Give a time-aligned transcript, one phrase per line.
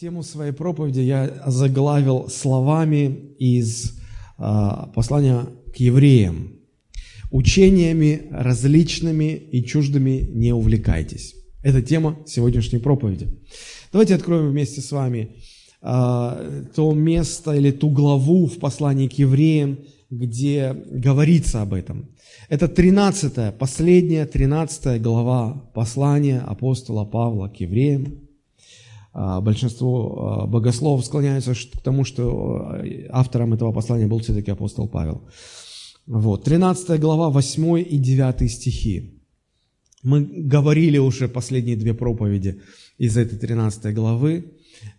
[0.00, 3.98] Тему своей проповеди я заглавил словами из
[4.38, 4.42] э,
[4.94, 6.54] послания к евреям.
[7.30, 11.34] Учениями различными и чуждыми не увлекайтесь.
[11.62, 13.28] Это тема сегодняшней проповеди.
[13.92, 15.36] Давайте откроем вместе с вами
[15.82, 22.08] э, то место или ту главу в послании к евреям, где говорится об этом.
[22.48, 28.29] Это 13 последняя 13 глава послания апостола Павла к евреям.
[29.12, 34.88] А, большинство а, богословов склоняются к тому, что а, автором этого послания был все-таки апостол
[34.88, 35.28] Павел.
[36.06, 36.44] Вот.
[36.44, 39.20] 13 глава, 8 и 9 стихи.
[40.02, 42.62] Мы говорили уже последние две проповеди
[42.98, 44.54] из этой 13 главы,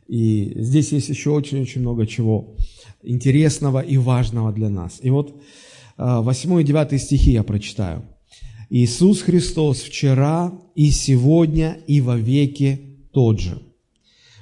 [0.07, 2.55] и здесь есть еще очень-очень много чего
[3.01, 4.99] интересного и важного для нас.
[5.01, 5.41] И вот
[5.97, 8.03] 8 и 9 стихи я прочитаю.
[8.69, 13.59] «Иисус Христос вчера и сегодня и во веки тот же»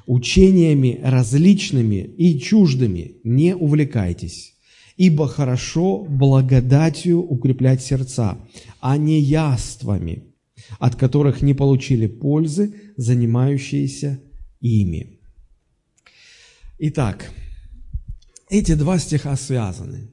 [0.09, 4.55] учениями различными и чуждыми не увлекайтесь,
[4.98, 8.40] ибо хорошо благодатью укреплять сердца,
[8.82, 10.24] а не яствами,
[10.79, 14.20] от которых не получили пользы, занимающиеся
[14.62, 15.20] ими.
[16.79, 17.32] Итак,
[18.49, 20.10] эти два стиха связаны.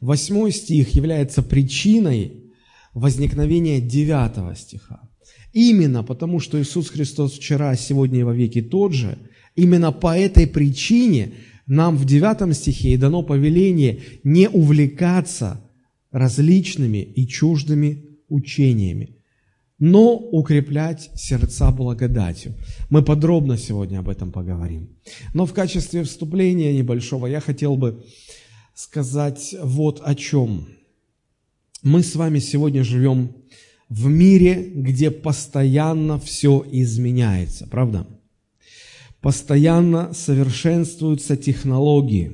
[0.00, 2.52] Восьмой стих является причиной
[2.94, 5.08] возникновения девятого стиха.
[5.52, 9.18] Именно потому, что Иисус Христос вчера, сегодня и во веки тот же,
[9.56, 11.32] именно по этой причине
[11.66, 15.60] нам в девятом стихе и дано повеление не увлекаться
[16.10, 19.16] различными и чуждыми учениями,
[19.78, 22.54] но укреплять сердца благодатью.
[22.88, 24.90] Мы подробно сегодня об этом поговорим.
[25.34, 28.04] Но в качестве вступления небольшого я хотел бы
[28.74, 30.68] сказать вот о чем.
[31.82, 33.39] Мы с вами сегодня живем
[33.90, 38.06] в мире, где постоянно все изменяется, правда?
[39.20, 42.32] Постоянно совершенствуются технологии.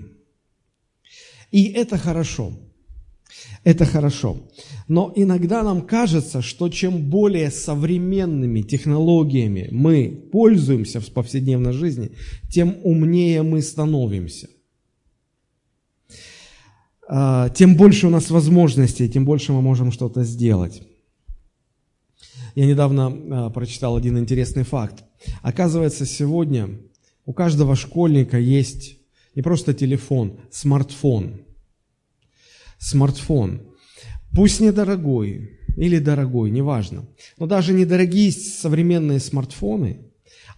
[1.51, 2.53] И это хорошо.
[3.65, 4.37] Это хорошо.
[4.87, 12.13] Но иногда нам кажется, что чем более современными технологиями мы пользуемся в повседневной жизни,
[12.53, 14.49] тем умнее мы становимся.
[17.09, 20.83] А, тем больше у нас возможностей, тем больше мы можем что-то сделать.
[22.57, 25.05] Я недавно а, прочитал один интересный факт.
[25.43, 26.71] Оказывается, сегодня
[27.27, 28.97] у каждого школьника есть
[29.35, 31.43] не просто телефон, смартфон.
[32.79, 33.61] Смартфон.
[34.33, 37.07] Пусть недорогой или дорогой, неважно.
[37.39, 40.07] Но даже недорогие современные смартфоны,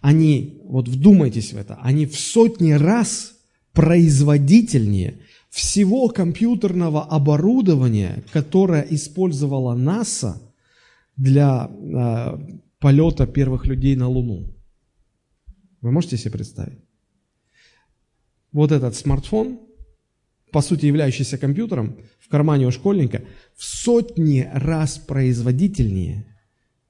[0.00, 3.32] они, вот вдумайтесь в это, они в сотни раз
[3.72, 5.18] производительнее
[5.50, 10.40] всего компьютерного оборудования, которое использовала НАСА–
[11.18, 12.38] для э,
[12.78, 14.54] полета первых людей на Луну.
[15.82, 16.78] Вы можете себе представить?
[18.52, 19.60] Вот этот смартфон,
[20.52, 23.22] по сути являющийся компьютером, в кармане у школьника,
[23.54, 26.24] в сотни раз производительнее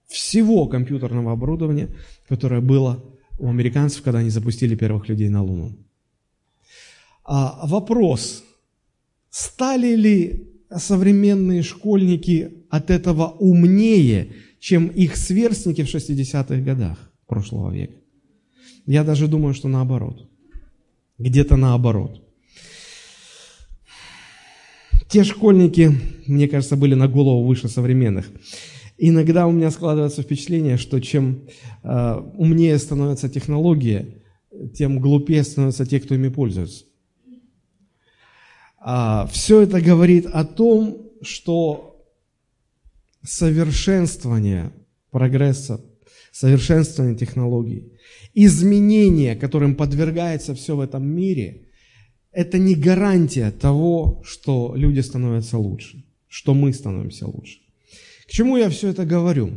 [0.07, 1.89] всего компьютерного оборудования,
[2.29, 3.03] которое было
[3.39, 5.77] у американцев, когда они запустили первых людей на Луну.
[7.25, 8.45] А вопрос,
[9.31, 17.95] стали ли современные школьники от этого умнее, чем их сверстники в 60-х годах прошлого века.
[18.87, 20.29] Я даже думаю, что наоборот.
[21.19, 22.23] Где-то наоборот.
[25.09, 25.91] Те школьники,
[26.27, 28.31] мне кажется, были на голову выше современных.
[28.99, 31.49] Иногда у меня складывается впечатление, что чем
[31.83, 34.23] э, умнее становится технология,
[34.75, 36.85] тем глупее становятся те, кто ими пользуются.
[38.91, 42.07] А, все это говорит о том, что
[43.23, 44.73] совершенствование
[45.11, 45.85] прогресса,
[46.33, 47.93] совершенствование технологий,
[48.33, 51.67] изменения, которым подвергается все в этом мире,
[52.33, 57.59] это не гарантия того, что люди становятся лучше, что мы становимся лучше.
[58.27, 59.51] К чему я все это говорю?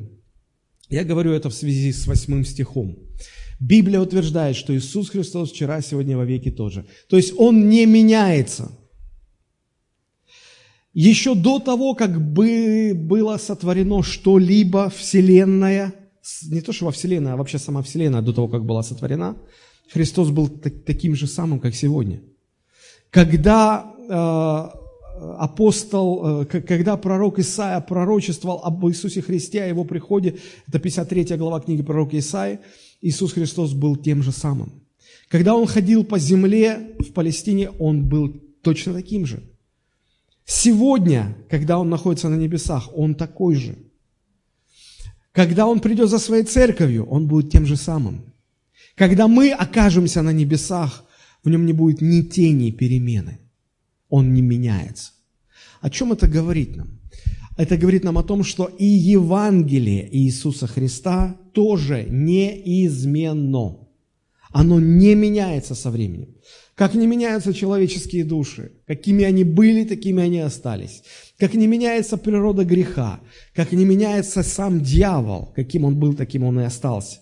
[0.89, 2.99] Я говорю это в связи с восьмым стихом.
[3.61, 6.85] Библия утверждает, что Иисус Христос вчера, сегодня, во веки тоже.
[7.07, 8.77] То есть Он не меняется–
[10.93, 15.93] еще до того, как бы было сотворено что-либо, Вселенная,
[16.49, 19.37] не то что во Вселенной, а вообще сама Вселенная, до того, как была сотворена,
[19.91, 22.21] Христос был таким же самым, как сегодня.
[23.09, 24.81] Когда э,
[25.37, 30.37] апостол, э, когда пророк Исаия пророчествовал об Иисусе Христе, о Его приходе,
[30.67, 32.59] это 53 глава книги пророка Исаии,
[33.01, 34.71] Иисус Христос был тем же самым.
[35.27, 38.29] Когда Он ходил по земле в Палестине, Он был
[38.61, 39.43] точно таким же.
[40.45, 43.77] Сегодня, когда Он находится на небесах, Он такой же.
[45.31, 48.33] Когда Он придет за своей церковью, Он будет тем же самым.
[48.95, 51.05] Когда мы окажемся на небесах,
[51.43, 53.39] в нем не будет ни тени перемены.
[54.09, 55.13] Он не меняется.
[55.79, 56.99] О чем это говорит нам?
[57.57, 63.77] Это говорит нам о том, что и Евангелие Иисуса Христа тоже неизменно.
[64.51, 66.35] Оно не меняется со временем.
[66.75, 71.03] Как не меняются человеческие души, какими они были, такими они остались.
[71.37, 73.19] Как не меняется природа греха,
[73.53, 77.19] как не меняется сам дьявол, каким он был, таким он и остался.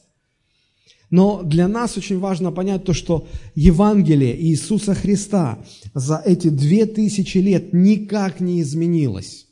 [1.09, 5.59] Но для нас очень важно понять то, что Евангелие Иисуса Христа
[5.95, 9.47] за эти две тысячи лет никак не изменилось.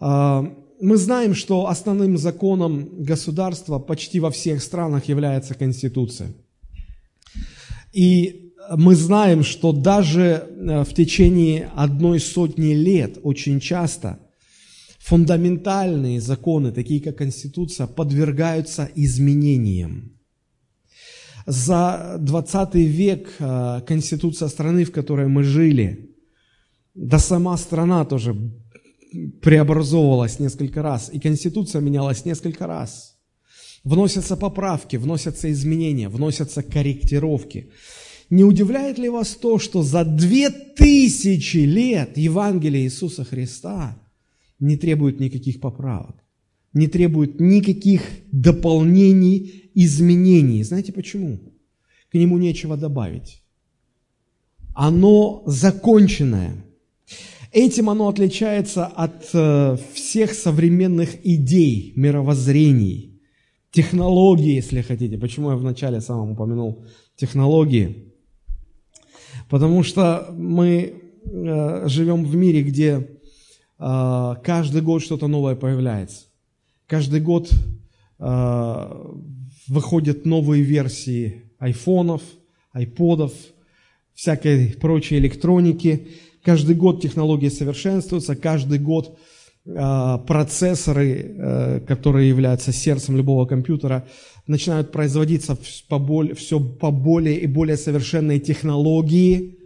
[0.00, 6.32] А, мы знаем, что основным законом государства почти во всех странах является Конституция.
[7.92, 14.18] И мы знаем, что даже э, в течение одной сотни лет очень часто
[14.98, 20.12] фундаментальные законы, такие как Конституция, подвергаются изменениям.
[21.46, 26.10] За 20 век э, Конституция страны, в которой мы жили,
[26.94, 28.36] да сама страна тоже
[29.40, 33.16] преобразовывалась несколько раз, и Конституция менялась несколько раз.
[33.84, 37.70] Вносятся поправки, вносятся изменения, вносятся корректировки.
[38.30, 43.96] Не удивляет ли вас то, что за две тысячи лет Евангелие Иисуса Христа
[44.60, 46.16] не требует никаких поправок,
[46.74, 50.62] не требует никаких дополнений, изменений?
[50.62, 51.40] Знаете почему?
[52.10, 53.42] К нему нечего добавить.
[54.74, 56.64] Оно законченное.
[57.50, 63.22] Этим оно отличается от э, всех современных идей, мировоззрений,
[63.70, 65.16] технологий, если хотите.
[65.16, 66.84] Почему я вначале самом упомянул
[67.16, 68.07] технологии?
[69.48, 73.08] Потому что мы э, живем в мире, где
[73.78, 76.26] э, каждый год что-то новое появляется.
[76.86, 77.50] Каждый год
[78.18, 79.04] э,
[79.66, 82.22] выходят новые версии айфонов,
[82.72, 83.32] айподов,
[84.14, 86.08] всякой прочей электроники.
[86.42, 89.18] Каждый год технологии совершенствуются, каждый год
[90.26, 94.06] процессоры, э, которые являются сердцем любого компьютера,
[94.46, 99.58] начинают производиться все по более и более совершенной технологии,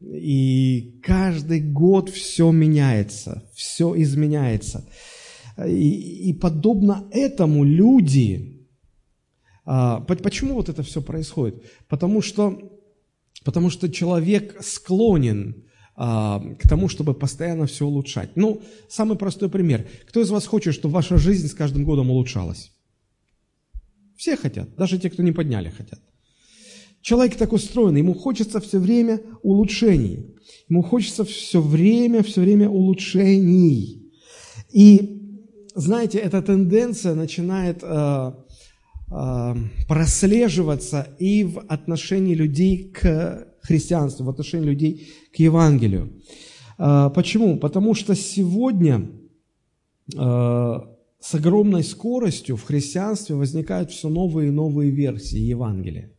[0.00, 4.84] и каждый год все меняется, все изменяется.
[5.64, 8.66] И, и подобно этому люди,
[9.64, 11.62] а, почему вот это все происходит?
[11.88, 12.58] Потому что,
[13.44, 15.64] потому что человек склонен
[15.96, 18.36] к тому, чтобы постоянно все улучшать.
[18.36, 19.86] Ну, самый простой пример.
[20.06, 22.70] Кто из вас хочет, чтобы ваша жизнь с каждым годом улучшалась?
[24.16, 26.00] Все хотят, даже те, кто не подняли, хотят.
[27.00, 30.34] Человек так устроен, ему хочется все время улучшений.
[30.68, 34.12] Ему хочется все время, все время улучшений.
[34.72, 35.22] И,
[35.74, 38.32] знаете, эта тенденция начинает э,
[39.12, 39.54] э,
[39.86, 46.12] прослеживаться и в отношении людей к христианству, в отношении людей к Евангелию.
[46.78, 47.58] Э, почему?
[47.58, 49.10] Потому что сегодня
[50.14, 50.80] э,
[51.20, 56.12] с огромной скоростью в христианстве возникают все новые и новые версии Евангелия.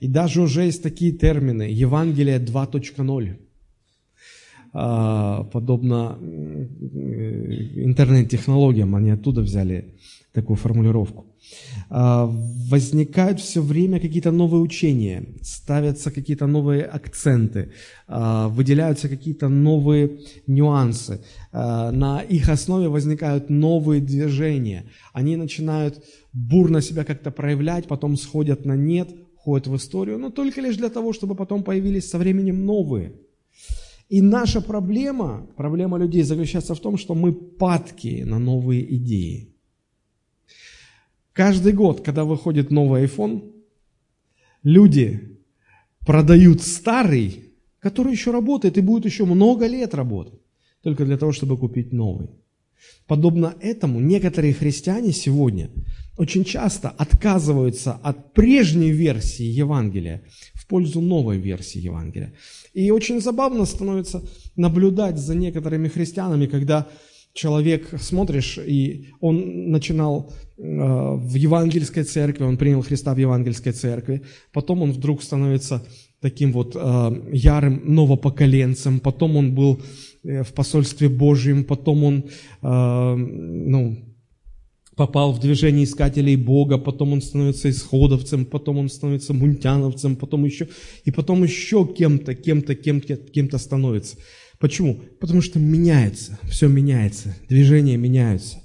[0.00, 3.36] И даже уже есть такие термины Евангелие 2.0
[4.76, 6.18] а, подобно
[7.76, 9.94] интернет-технологиям, они оттуда взяли
[10.34, 11.24] такую формулировку.
[11.88, 12.26] А,
[12.70, 17.70] возникают все время какие-то новые учения, ставятся какие-то новые акценты,
[18.08, 21.20] а, выделяются какие-то новые нюансы.
[21.52, 24.84] А, на их основе возникают новые движения.
[25.12, 30.60] Они начинают бурно себя как-то проявлять, потом сходят на нет, ходят в историю, но только
[30.60, 33.12] лишь для того, чтобы потом появились со временем новые.
[34.08, 39.53] И наша проблема, проблема людей заключается в том, что мы падки на новые идеи.
[41.34, 43.52] Каждый год, когда выходит новый iPhone,
[44.62, 45.36] люди
[46.06, 50.40] продают старый, который еще работает и будет еще много лет работать,
[50.82, 52.30] только для того, чтобы купить новый.
[53.08, 55.70] Подобно этому некоторые христиане сегодня
[56.16, 60.22] очень часто отказываются от прежней версии Евангелия
[60.52, 62.34] в пользу новой версии Евангелия.
[62.74, 64.22] И очень забавно становится
[64.54, 66.86] наблюдать за некоторыми христианами, когда
[67.34, 74.22] человек, смотришь, и он начинал э, в евангельской церкви, он принял Христа в евангельской церкви,
[74.52, 75.84] потом он вдруг становится
[76.20, 79.82] таким вот э, ярым новопоколенцем, потом он был
[80.22, 82.24] э, в посольстве Божьем, потом он,
[82.62, 83.98] э, ну,
[84.96, 90.68] попал в движение искателей Бога, потом он становится исходовцем, потом он становится мунтяновцем, потом еще,
[91.04, 94.16] и потом еще кем-то, кем-то, кем-то, кем-то становится.
[94.58, 95.00] Почему?
[95.20, 98.58] Потому что меняется, все меняется, движения меняются.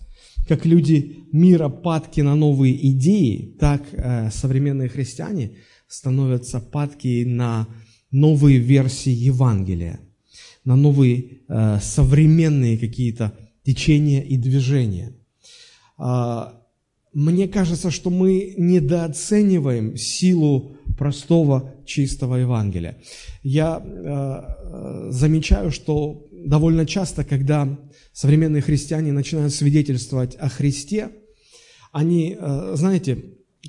[0.47, 7.67] как люди мира падки на новые идеи, так э, современные христиане становятся падки на
[8.11, 9.99] новые версии Евангелия,
[10.65, 15.13] на новые э, современные какие-то течения и движения.
[15.99, 16.45] Э,
[17.13, 22.97] мне кажется, что мы недооцениваем силу простого, чистого Евангелия.
[23.41, 27.79] Я э, замечаю, что довольно часто, когда
[28.11, 31.09] современные христиане начинают свидетельствовать о Христе,
[31.93, 33.17] они, э, знаете,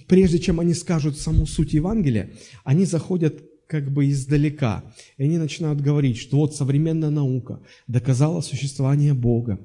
[0.09, 2.31] прежде чем они скажут саму суть Евангелия,
[2.65, 3.35] они заходят
[3.69, 4.83] как бы издалека.
[5.17, 9.61] И они начинают говорить, что вот современная наука доказала существование Бога.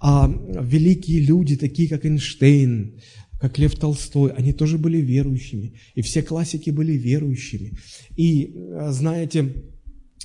[0.00, 3.00] А великие люди, такие как Эйнштейн,
[3.40, 5.74] как Лев Толстой, они тоже были верующими.
[5.94, 7.72] И все классики были верующими.
[8.16, 9.52] И, э, знаете,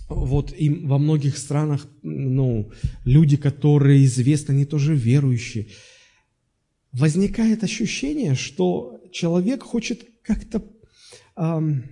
[0.10, 2.72] вот им во многих странах, ну,
[3.06, 5.68] люди, которые известны, они тоже верующие.
[6.92, 10.64] Возникает ощущение, что человек хочет как-то
[11.38, 11.84] эм,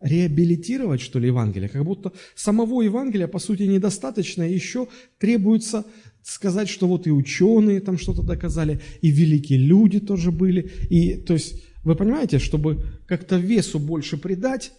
[0.00, 4.88] реабилитировать, что ли, Евангелие, как будто самого Евангелия, по сути, недостаточно, еще
[5.18, 5.84] требуется
[6.26, 11.34] сказать, что вот и ученые там что-то доказали, и великие люди тоже были, и, то
[11.34, 14.72] есть, вы понимаете, чтобы как-то весу больше придать,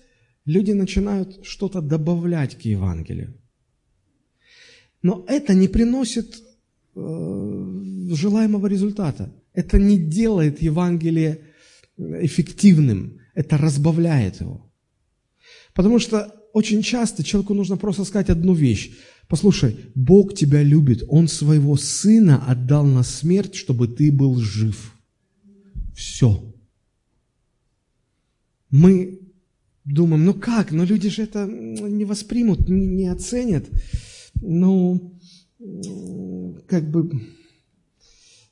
[0.46, 3.34] люди начинают что-то добавлять к Евангелию.
[5.02, 6.36] Но это не приносит
[6.96, 9.34] э, желаемого результата.
[9.54, 11.40] Это не делает Евангелие
[11.98, 14.70] эффективным, это разбавляет его.
[15.74, 18.92] Потому что очень часто человеку нужно просто сказать одну вещь.
[19.28, 24.94] Послушай, Бог тебя любит, Он своего Сына отдал на смерть, чтобы ты был жив.
[25.94, 26.42] Все.
[28.70, 29.20] Мы
[29.84, 33.66] думаем, ну как, но люди же это не воспримут, не, оценят.
[34.42, 35.20] Ну,
[36.68, 37.22] как бы,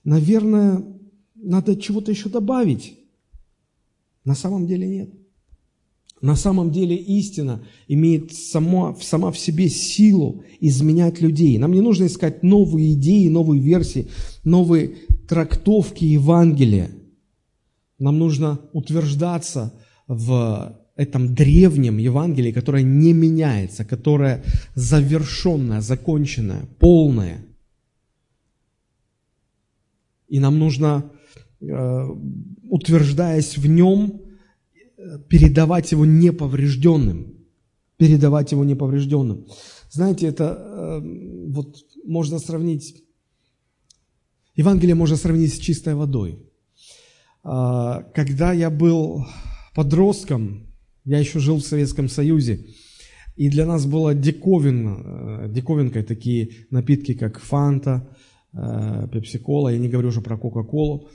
[0.03, 0.83] наверное,
[1.35, 2.97] надо чего-то еще добавить.
[4.23, 5.09] На самом деле нет.
[6.21, 11.57] На самом деле истина имеет сама, сама в себе силу изменять людей.
[11.57, 14.07] Нам не нужно искать новые идеи, новые версии,
[14.43, 14.95] новые
[15.27, 16.89] трактовки Евангелия.
[17.99, 19.73] Нам нужно утверждаться
[20.07, 24.43] в этом древнем Евангелии, которое не меняется, которое
[24.73, 27.45] завершенное, законченное, полное.
[30.29, 31.11] И нам нужно,
[31.59, 32.07] э,
[32.69, 34.24] утверждаясь в нем,
[35.29, 37.33] передавать его неповрежденным.
[37.97, 39.45] Передавать его неповрежденным.
[39.89, 41.01] Знаете, это э,
[41.47, 43.03] вот можно сравнить,
[44.55, 46.39] Евангелие можно сравнить с чистой водой.
[47.43, 49.25] А, когда я был
[49.73, 50.67] подростком,
[51.05, 52.65] я еще жил в Советском Союзе,
[53.35, 58.09] и для нас было диковин, э, диковинкой такие напитки, как фанта,
[58.53, 61.09] э, пепси-кола, я не говорю уже про кока-колу.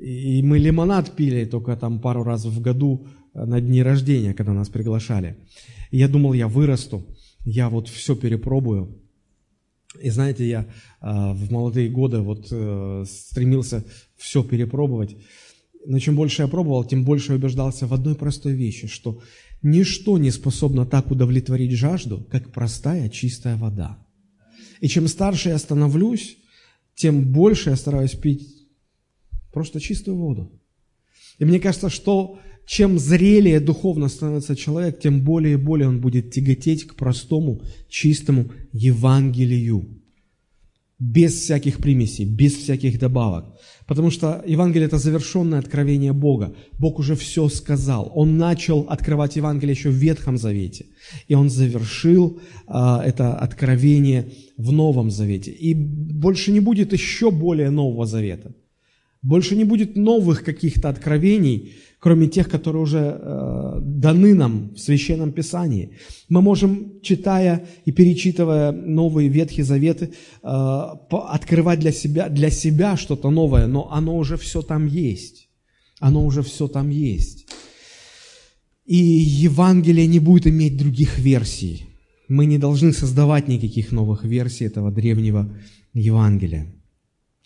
[0.00, 4.68] И мы лимонад пили только там пару раз в году на дни рождения, когда нас
[4.68, 5.36] приглашали.
[5.90, 7.04] И я думал, я вырасту,
[7.44, 9.00] я вот все перепробую.
[10.00, 10.66] И знаете, я
[11.00, 12.46] в молодые годы вот
[13.08, 13.84] стремился
[14.16, 15.16] все перепробовать.
[15.86, 19.20] Но чем больше я пробовал, тем больше я убеждался в одной простой вещи, что
[19.62, 23.98] ничто не способно так удовлетворить жажду, как простая чистая вода.
[24.80, 26.38] И чем старше я становлюсь,
[26.94, 28.48] тем больше я стараюсь пить
[29.52, 30.50] просто чистую воду.
[31.38, 36.30] И мне кажется, что чем зрелее духовно становится человек, тем более и более он будет
[36.30, 39.88] тяготеть к простому, чистому Евангелию
[40.98, 43.44] без всяких примесей, без всяких добавок.
[43.86, 46.54] Потому что Евангелие– это завершенное откровение Бога.
[46.78, 48.10] Бог уже все сказал.
[48.14, 50.86] Он начал открывать Евангелие еще в Ветхом Завете.
[51.28, 55.50] И Он завершил а, это откровение в Новом Завете.
[55.50, 58.54] И больше не будет еще более Нового Завета.
[59.24, 65.32] Больше не будет новых каких-то откровений, кроме тех, которые уже э, даны нам в Священном
[65.32, 65.96] Писании.
[66.28, 70.10] Мы можем, читая и перечитывая новые Ветхие Заветы,
[70.42, 70.46] э,
[71.10, 75.48] открывать для себя, для себя что-то новое, но оно уже все там есть.
[76.00, 77.46] Оно уже все там есть.
[78.84, 81.86] И Евангелие не будет иметь других версий.
[82.28, 85.56] Мы не должны создавать никаких новых версий этого древнего
[85.94, 86.66] Евангелия.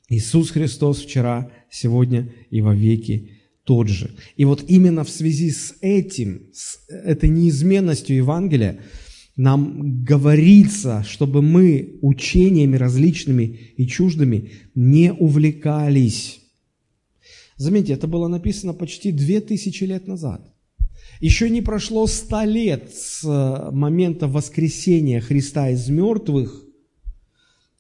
[0.09, 3.33] Иисус Христос вчера, сегодня и во веки
[3.65, 4.11] тот же.
[4.37, 8.81] И вот именно в связи с этим, с этой неизменностью Евангелия,
[9.37, 16.41] нам говорится, чтобы мы учениями различными и чуждыми не увлекались.
[17.57, 20.51] Заметьте, это было написано почти две тысячи лет назад.
[21.21, 23.23] Еще не прошло ста лет с
[23.73, 26.65] момента воскресения Христа из мертвых,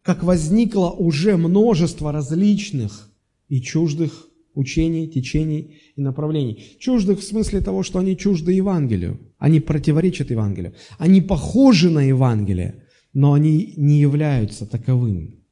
[0.08, 3.10] как возникло уже множество различных
[3.50, 6.64] и чуждых учений, течений и направлений.
[6.78, 10.72] Чуждых в смысле того, что они чужды Евангелию, они противоречат Евангелию.
[10.96, 15.44] Они похожи на Евангелие, но они не являются таковыми.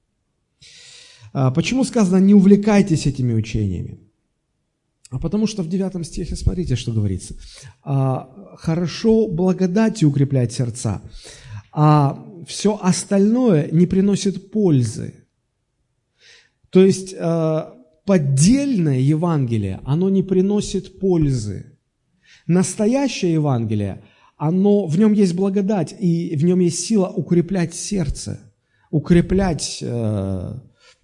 [1.35, 3.99] А почему сказано «не увлекайтесь этими учениями»?
[5.11, 7.35] А потому что в 9 стихе, смотрите, что говорится.
[7.85, 11.03] А, «Хорошо благодатью укреплять сердца,
[11.79, 15.15] а все остальное не приносит пользы».
[16.71, 17.75] То есть а,
[18.07, 21.79] поддельное Евангелие, оно не приносит пользы.
[22.47, 24.05] Настоящее Евангелие,
[24.37, 28.53] оно, в нем есть благодать, и в нем есть сила укреплять сердце,
[28.91, 30.53] укреплять э,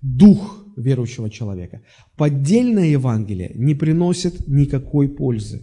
[0.01, 1.83] дух верующего человека.
[2.17, 5.63] Поддельное Евангелие не приносит никакой пользы.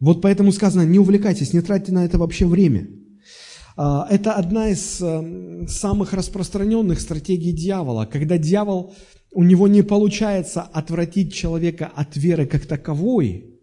[0.00, 2.88] Вот поэтому сказано, не увлекайтесь, не тратьте на это вообще время.
[3.80, 8.96] А, это одна из э, самых распространенных стратегий дьявола, когда дьявол
[9.30, 13.54] у него не получается отвратить человека от веры как таковой,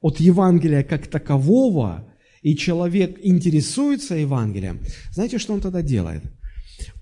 [0.00, 2.08] от Евангелия как такового,
[2.40, 4.78] и человек интересуется Евангелием,
[5.10, 6.22] знаете, что он тогда делает?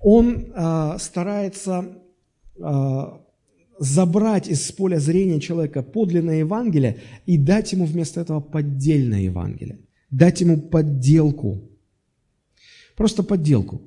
[0.00, 1.98] Он э, старается
[2.58, 3.02] э,
[3.78, 10.40] забрать из поля зрения человека подлинное Евангелие и дать ему вместо этого поддельное Евангелие, дать
[10.40, 11.75] ему подделку,
[12.96, 13.82] просто подделку.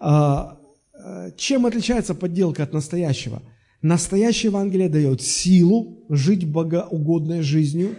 [0.00, 3.42] Э, чем отличается подделка от настоящего?
[3.82, 7.96] Настоящее Евангелие дает силу жить богоугодной жизнью,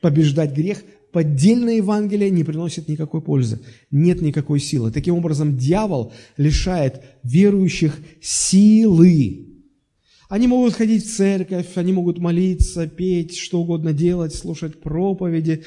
[0.00, 0.82] побеждать грех.
[1.12, 4.90] Поддельное Евангелие не приносит никакой пользы, нет никакой силы.
[4.90, 9.46] Таким образом, дьявол лишает верующих силы.
[10.28, 15.64] Они могут ходить в церковь, они могут молиться, петь, что угодно делать, слушать проповеди.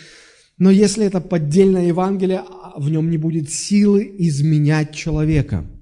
[0.60, 2.44] Но если это поддельное Евангелие,
[2.78, 5.66] в нем не будет силы изменять человека–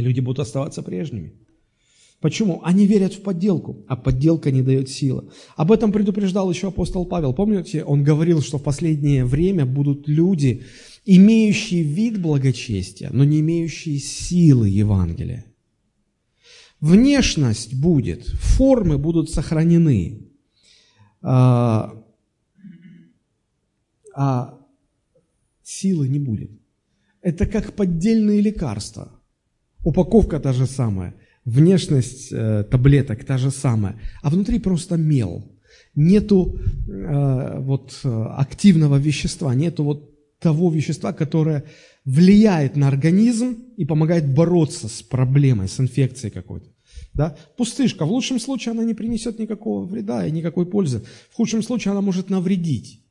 [0.00, 1.32] люди будут оставаться прежними.
[2.20, 2.60] Почему?
[2.64, 5.30] Они верят в подделку, а подделка не дает силы.
[5.56, 7.32] Об этом предупреждал еще апостол Павел.
[7.32, 10.64] Помните, он говорил, что в последнее время будут люди,
[11.04, 15.44] имеющие вид благочестия, но не имеющие силы Евангелия.
[16.80, 20.28] Внешность будет, формы будут сохранены,
[21.22, 22.02] а,
[24.18, 24.58] а
[25.62, 26.50] силы не будет.
[27.22, 29.12] Это как поддельные лекарства–
[29.84, 35.44] Упаковка та же самая, внешность э, таблеток та же самая, а внутри просто мел.
[35.94, 41.64] Нету э, вот активного вещества, нету вот того вещества, которое
[42.04, 46.68] влияет на организм и помогает бороться с проблемой, с инфекцией какой-то.
[47.14, 47.36] Да?
[47.56, 51.02] Пустышка, в лучшем случае она не принесет никакого вреда и никакой пользы.
[51.30, 53.04] В худшем случае она может навредить.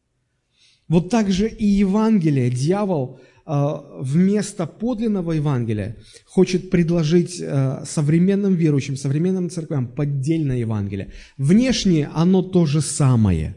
[0.87, 5.95] Вот так же и Евангелие, дьявол Э, вместо подлинного Евангелия
[6.25, 11.13] хочет предложить э, современным верующим, современным церквям поддельное Евангелие.
[11.37, 13.55] Внешне оно то же самое,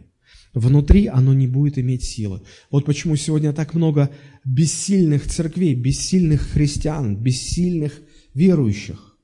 [0.54, 2.42] внутри оно не будет иметь силы.
[2.70, 4.10] Вот почему сегодня так много
[4.44, 8.00] бессильных церквей, бессильных христиан, бессильных
[8.32, 9.16] верующих.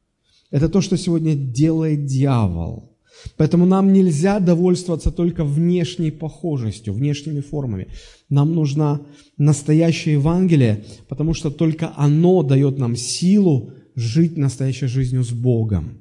[0.51, 2.93] Это то, что сегодня делает дьявол–
[3.37, 7.89] Поэтому нам нельзя довольствоваться только внешней похожестью, внешними формами.
[8.29, 9.01] Нам нужна
[9.37, 15.99] настоящее Евангелие, потому что только оно дает нам силу жить настоящей жизнью с Богом.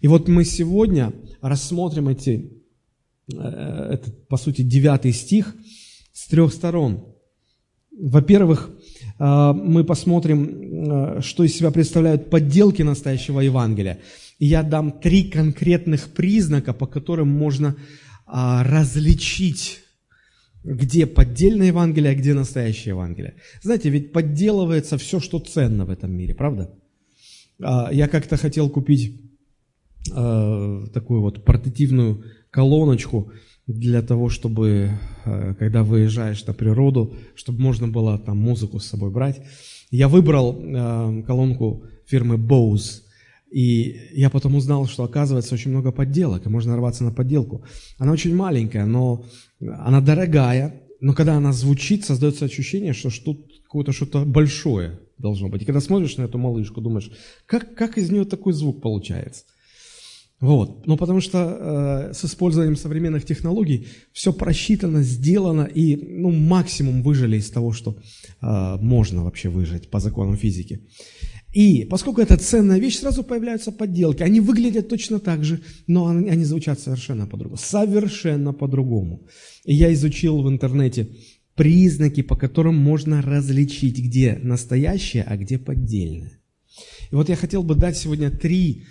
[0.00, 2.52] И вот мы сегодня рассмотрим эти,
[3.32, 5.54] э, этот, по сути, девятый стих
[6.12, 7.04] с трех сторон.
[7.98, 8.70] Во-первых,
[9.18, 13.98] э, мы посмотрим, э, что из себя представляют подделки настоящего Евангелия.
[14.46, 17.76] Я дам три конкретных признака, по которым можно
[18.26, 19.80] а, различить,
[20.62, 23.36] где поддельное Евангелие, а где настоящее Евангелие.
[23.62, 26.74] Знаете, ведь подделывается все, что ценно в этом мире, правда?
[27.58, 29.18] А, я как-то хотел купить
[30.12, 33.32] а, такую вот портативную колоночку
[33.66, 34.90] для того, чтобы,
[35.24, 39.40] а, когда выезжаешь на природу, чтобы можно было там музыку с собой брать.
[39.90, 43.00] Я выбрал а, колонку фирмы Bose–
[43.54, 47.64] и я потом узнал, что оказывается очень много подделок, и можно нарваться на подделку.
[47.98, 49.24] Она очень маленькая, но
[49.60, 55.62] она дорогая, но когда она звучит, создается ощущение, что тут какое-то что-то большое должно быть.
[55.62, 57.12] И когда смотришь на эту малышку, думаешь,
[57.46, 59.44] как, как из нее такой звук получается?
[60.40, 60.84] Вот.
[60.86, 67.36] Ну, потому что э, с использованием современных технологий все просчитано, сделано, и ну, максимум выжили
[67.36, 67.96] из того, что
[68.42, 70.80] э, можно вообще выжить по законам физики.
[71.54, 74.24] И поскольку это ценная вещь, сразу появляются подделки.
[74.24, 77.56] Они выглядят точно так же, но они звучат совершенно по-другому.
[77.56, 79.22] Совершенно по-другому.
[79.64, 81.08] И я изучил в интернете
[81.54, 86.40] признаки, по которым можно различить, где настоящее, а где поддельное.
[87.12, 88.86] И вот я хотел бы дать сегодня три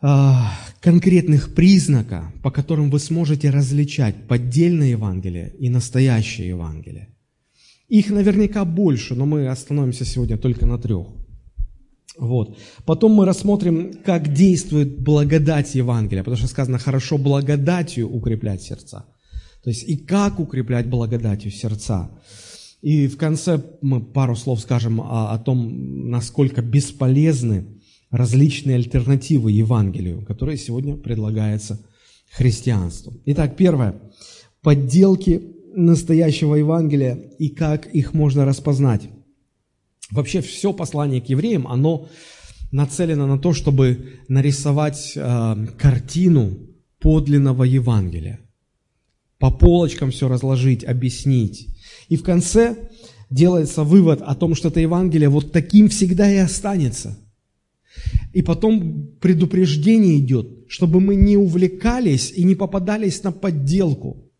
[0.00, 7.08] а, конкретных признака, по которым вы сможете различать поддельное Евангелие и настоящее Евангелие.
[7.88, 11.23] Их наверняка больше, но мы остановимся сегодня только на трех.
[12.16, 12.56] Вот.
[12.84, 19.04] Потом мы рассмотрим, как действует благодать Евангелия, потому что сказано хорошо благодатью укреплять сердца.
[19.62, 22.10] То есть и как укреплять благодатью сердца.
[22.82, 30.24] И в конце мы пару слов скажем о, о том, насколько бесполезны различные альтернативы Евангелию,
[30.24, 31.80] которые сегодня предлагаются
[32.30, 33.14] христианству.
[33.24, 34.00] Итак, первое.
[34.62, 35.42] Подделки
[35.74, 39.08] настоящего Евангелия и как их можно распознать.
[40.10, 42.08] Вообще все послание к евреям, оно
[42.70, 46.58] нацелено на то, чтобы нарисовать э, картину
[46.98, 48.40] подлинного Евангелия.
[49.38, 51.68] По полочкам все разложить, объяснить.
[52.08, 52.90] И в конце
[53.30, 57.18] делается вывод о том, что это Евангелие вот таким всегда и останется.
[58.32, 64.30] И потом предупреждение идет, чтобы мы не увлекались и не попадались на подделку,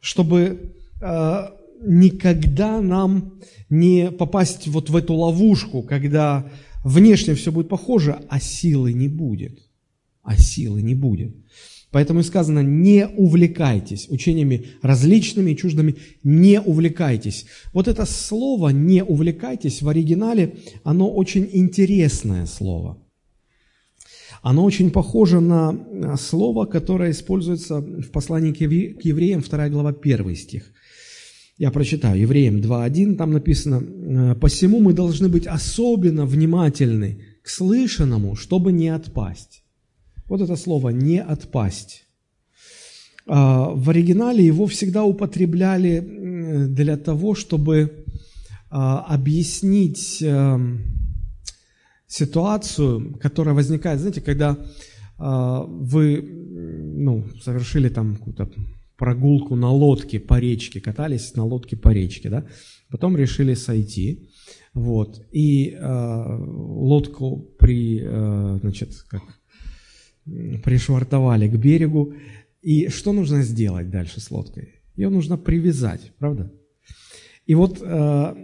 [0.00, 1.46] чтобы э,
[1.84, 3.40] никогда нам
[3.70, 6.50] не попасть вот в эту ловушку, когда
[6.84, 9.58] внешне все будет похоже, а силы не будет.
[10.22, 11.34] А силы не будет.
[11.90, 17.46] Поэтому и сказано, не увлекайтесь учениями различными и чуждыми, не увлекайтесь.
[17.74, 22.98] Вот это слово «не увлекайтесь» в оригинале, оно очень интересное слово.
[24.40, 28.60] Оно очень похоже на слово, которое используется в послании к
[29.04, 30.72] евреям, 2 глава, 1 стих.
[31.58, 38.72] Я прочитаю, Евреям 2.1, там написано, «Посему мы должны быть особенно внимательны к слышанному, чтобы
[38.72, 39.62] не отпасть».
[40.28, 42.04] Вот это слово «не отпасть».
[43.26, 48.04] А, в оригинале его всегда употребляли для того, чтобы
[48.70, 50.80] а, объяснить эм,
[52.06, 54.58] ситуацию, которая возникает, знаете, когда
[55.18, 58.50] а, вы ну, совершили там какую-то
[59.02, 62.46] прогулку на лодке по речке, катались на лодке по речке, да,
[62.88, 64.28] потом решили сойти,
[64.74, 69.22] вот, и э, лодку при, э, значит, как
[70.62, 72.14] пришвартовали к берегу.
[72.62, 74.68] И что нужно сделать дальше с лодкой?
[74.94, 76.52] Ее нужно привязать, правда?
[77.44, 78.34] И вот э,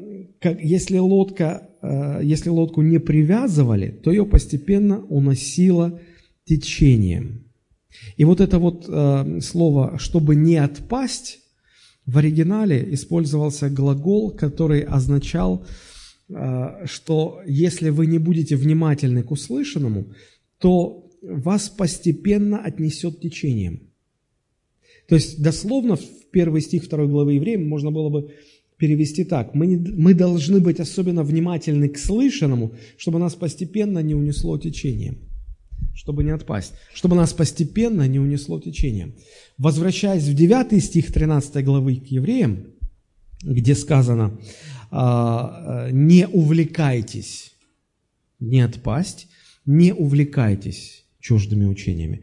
[0.40, 6.00] как, если, лодка, э, если лодку не привязывали, то ее постепенно уносило
[6.44, 7.47] течением.
[8.16, 11.40] И вот это вот э, слово «чтобы не отпасть»
[12.06, 15.66] в оригинале использовался глагол, который означал,
[16.84, 20.14] что если вы не будете внимательны к услышанному,
[20.58, 23.90] то вас постепенно отнесет течением.
[25.08, 28.30] То есть дословно в первый стих второй главы Евреям можно было бы
[28.76, 29.54] перевести так.
[29.54, 35.18] Мы, не, мы должны быть особенно внимательны к слышанному, чтобы нас постепенно не унесло течением.
[35.94, 36.74] Чтобы не отпасть.
[36.94, 39.14] Чтобы нас постепенно не унесло течением.
[39.56, 42.66] Возвращаясь в 9 стих 13 главы к евреям,
[43.42, 44.38] где сказано,
[44.90, 47.52] «А, а, не увлекайтесь,
[48.40, 49.28] не отпасть,
[49.66, 52.22] не увлекайтесь чуждыми учениями,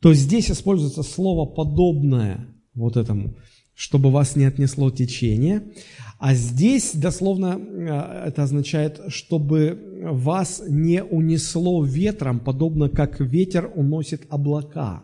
[0.00, 3.36] то здесь используется слово подобное вот этому,
[3.74, 5.62] чтобы вас не отнесло течение,
[6.22, 14.22] а здесь дословно э, это означает, чтобы вас не унесло ветром, подобно как ветер уносит
[14.28, 15.02] облака.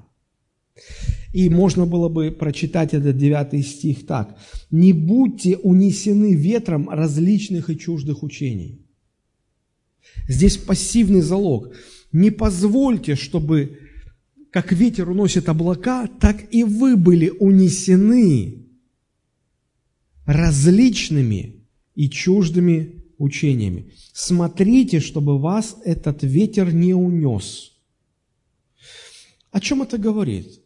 [1.33, 4.39] И можно было бы прочитать этот девятый стих так.
[4.71, 8.87] «Не будьте унесены ветром различных и чуждых учений».
[10.29, 11.73] Здесь пассивный залог–
[12.13, 13.81] не позвольте, чтобы,
[14.53, 18.68] как ветер уносит облака, так и вы были унесены
[20.29, 23.93] различными и чуждыми учениями.
[24.13, 27.73] Смотрите, чтобы вас этот ветер не унес.
[29.51, 30.61] О чем это говорит?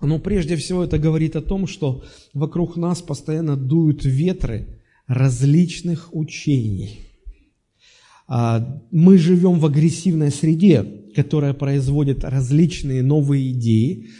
[0.00, 7.00] Ну, прежде всего, это говорит о том, что вокруг нас постоянно дуют ветры различных учений–
[8.32, 10.84] а, мы живем в агрессивной среде,
[11.16, 14.10] которая производит различные новые идеи,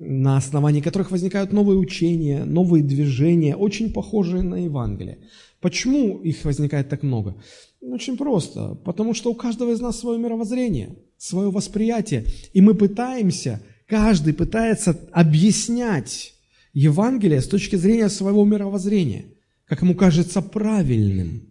[0.00, 5.18] на основании которых возникают новые учения, новые движения, очень похожие на Евангелие.
[5.60, 7.36] Почему их возникает так много?
[7.80, 8.74] Очень просто.
[8.84, 12.26] Потому что у каждого из нас свое мировоззрение, свое восприятие.
[12.52, 16.34] И мы пытаемся, каждый пытается объяснять
[16.72, 19.26] Евангелие с точки зрения своего мировоззрения,
[19.66, 21.46] как ему кажется правильным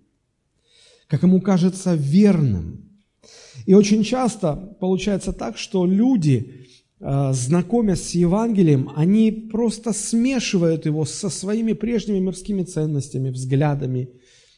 [1.07, 2.81] как ему кажется верным.
[3.65, 6.64] И очень часто получается так, что люди,
[6.99, 14.09] знакомясь с Евангелием, они просто смешивают его со своими прежними мирскими ценностями, взглядами,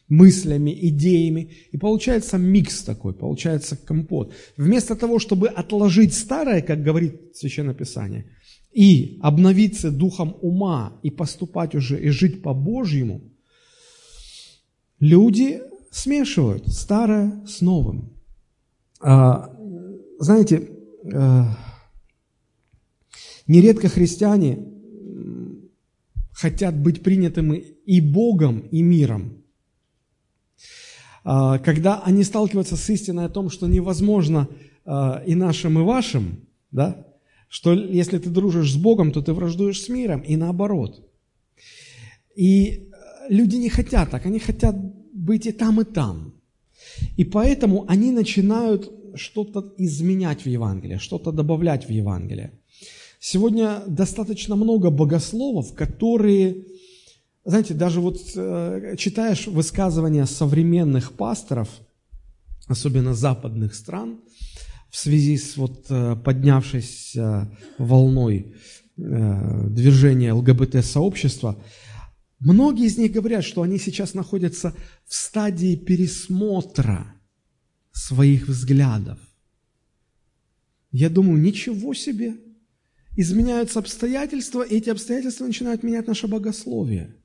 [0.08, 1.50] мыслями, идеями.
[1.72, 4.32] И получается микс такой, получается компот.
[4.56, 8.26] Вместо того, чтобы отложить старое, как говорит Священное Писание,
[8.72, 13.22] и обновиться духом ума, и поступать уже, и жить по-божьему,
[15.00, 18.12] люди смешивают старое с новым.
[19.00, 19.54] А,
[20.18, 20.68] знаете,
[21.12, 21.56] а,
[23.48, 24.58] нередко христиане
[26.32, 29.42] хотят быть принятыми и Богом, и миром.
[31.24, 34.48] А, когда они сталкиваются с истиной о том, что невозможно
[34.84, 37.06] а, и нашим, и вашим, да,
[37.48, 41.04] что если ты дружишь с Богом, то ты враждуешь с миром, и наоборот.
[42.36, 42.88] И
[43.28, 44.76] люди не хотят так, они хотят
[45.12, 46.34] быть и там, и там.
[47.16, 52.52] И поэтому они начинают что-то изменять в Евангелие, что-то добавлять в Евангелие.
[53.20, 56.66] Сегодня достаточно много богословов, которые,
[57.44, 61.68] знаете, даже вот э, читаешь высказывания современных пасторов,
[62.68, 64.20] особенно западных стран,
[64.88, 68.54] в связи с вот э, поднявшейся волной
[68.96, 71.60] э, движения ЛГБТ-сообщества,
[72.38, 74.74] многие из них говорят, что они сейчас находятся
[75.06, 77.14] в стадии пересмотра
[77.90, 79.18] своих взглядов.
[80.92, 82.36] Я думаю, ничего себе–
[83.16, 87.16] изменяются обстоятельства, и эти обстоятельства начинают менять наше богословие.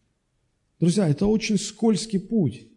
[0.79, 2.67] Друзья, это очень скользкий путь.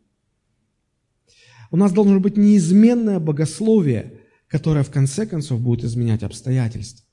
[1.71, 7.05] У нас должно быть неизменное богословие, которое в конце концов будет изменять обстоятельства.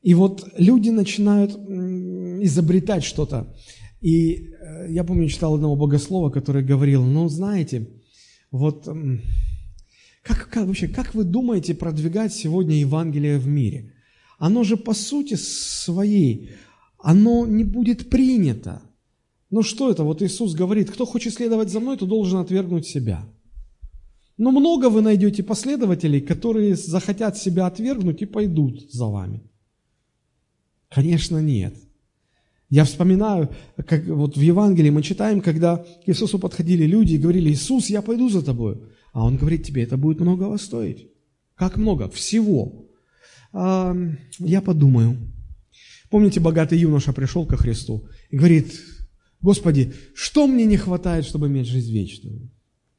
[0.00, 3.54] И вот люди начинают изобретать что-то.
[4.00, 7.88] И э, я помню, читал одного богослова, который говорил, ну, знаете,
[8.50, 8.88] вот
[10.22, 13.94] как, как вообще, как вы думаете продвигать сегодня Евангелие в мире?
[14.38, 16.50] Оно же по сути своей,
[16.98, 18.82] оно не будет принято.
[19.50, 20.04] Ну что это?
[20.04, 23.26] Вот Иисус говорит, кто хочет следовать за мной, то должен отвергнуть себя.
[24.36, 29.42] Но много вы найдете последователей, которые захотят себя отвергнуть и пойдут за вами.
[30.88, 31.74] Конечно, нет.
[32.70, 37.50] Я вспоминаю, как вот в Евангелии мы читаем, когда к Иисусу подходили люди и говорили,
[37.50, 38.82] Иисус, я пойду за тобой.
[39.12, 41.08] А Он говорит тебе, это будет многого стоить.
[41.56, 42.08] Как много?
[42.08, 42.87] Всего
[43.52, 45.16] я подумаю.
[46.10, 48.72] Помните, богатый юноша пришел ко Христу и говорит,
[49.40, 52.50] Господи, что мне не хватает, чтобы иметь жизнь вечную?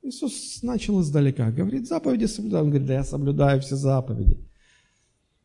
[0.02, 2.64] Иисус начал издалека, говорит, заповеди соблюдаю.
[2.64, 4.38] Он говорит, да я соблюдаю все заповеди.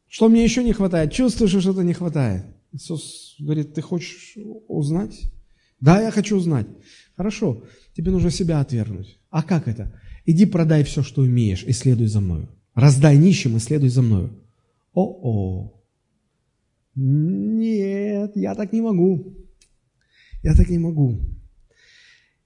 [0.09, 1.13] Что мне еще не хватает?
[1.13, 2.45] Чувствуешь, что что-то не хватает?
[2.73, 4.37] Иисус говорит, ты хочешь
[4.69, 5.21] узнать?
[5.81, 6.67] Да, я хочу узнать.
[7.17, 7.65] Хорошо,
[7.95, 9.19] тебе нужно себя отвергнуть.
[9.31, 10.01] А как это?
[10.25, 12.49] Иди продай все, что умеешь, и следуй за мною.
[12.75, 14.31] Раздай нищим и следуй за мною.
[14.95, 15.83] О-о.
[16.95, 19.35] Нет, я так не могу.
[20.43, 21.21] Я так не могу.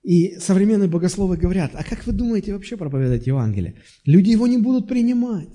[0.02, 3.82] И современные богословы говорят, а как вы думаете вообще проповедовать Евангелие?
[4.04, 5.50] Люди его не будут принимать.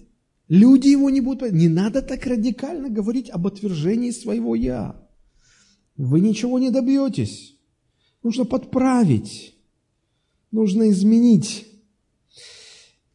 [0.48, 1.52] Люди его не будут.
[1.54, 5.04] Не надо так радикально говорить об отвержении своего «я».
[5.96, 7.56] Вы ничего не добьетесь.
[8.24, 9.56] Нужно подправить.
[10.52, 11.68] Нужно изменить.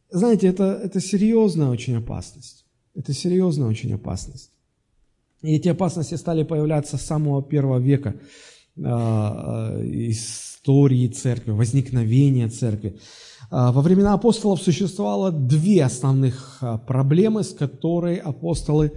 [0.09, 2.58] Знаете, это, это серьезная очень опасность.
[2.95, 4.51] Это серьезная очень опасность.
[5.41, 8.15] И эти опасности стали появляться с самого первого века
[8.75, 8.81] э,
[10.11, 12.97] истории церкви, возникновения церкви.
[13.51, 18.91] Э, во времена апостолов существовало две основных проблемы, с которой апостолы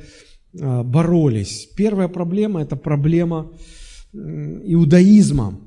[0.53, 1.69] боролись.
[1.77, 3.53] Первая проблема– это проблема
[4.13, 5.59] иудаизма,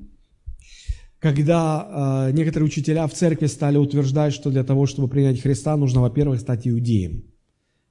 [1.17, 6.39] когда некоторые учителя в церкви стали утверждать, что для того, чтобы принять Христа, нужно, во-первых,
[6.39, 7.23] стать иудеем.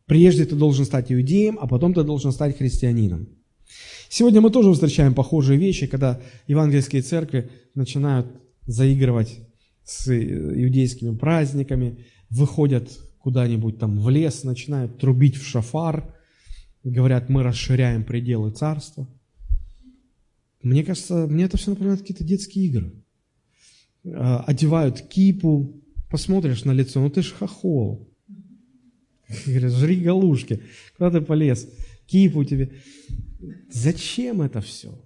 [0.06, 3.28] Прежде ты должен стать иудеем, а потом ты должен стать христианином.
[4.08, 8.26] Сегодня мы тоже встречаем похожие вещи, когда евангельские церкви начинают
[8.66, 9.40] заигрывать
[9.84, 16.14] с иудейскими праздниками, выходят куда-нибудь там в лес, начинают трубить в шафар,
[16.82, 19.08] говорят, мы расширяем пределы царства.
[20.62, 22.92] Мне кажется, мне это все напоминает какие-то детские игры.
[24.06, 28.13] А, одевают кипу, посмотришь на лицо, ну ты ж хохол.
[29.46, 30.60] Говорят, жри галушки.
[30.96, 31.68] Куда ты полез?
[32.06, 32.72] Кипу тебе.
[33.70, 34.98] Зачем это все?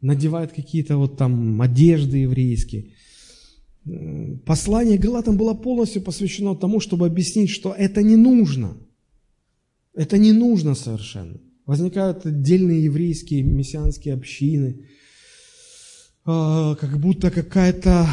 [0.00, 2.92] Надевают какие-то вот там одежды еврейские.
[4.44, 8.76] Послание Галатам было полностью посвящено тому, чтобы объяснить, что это не нужно.
[9.94, 11.40] Это не нужно совершенно.
[11.66, 14.86] Возникают отдельные еврейские мессианские общины,
[16.24, 18.06] а, как будто какая-то,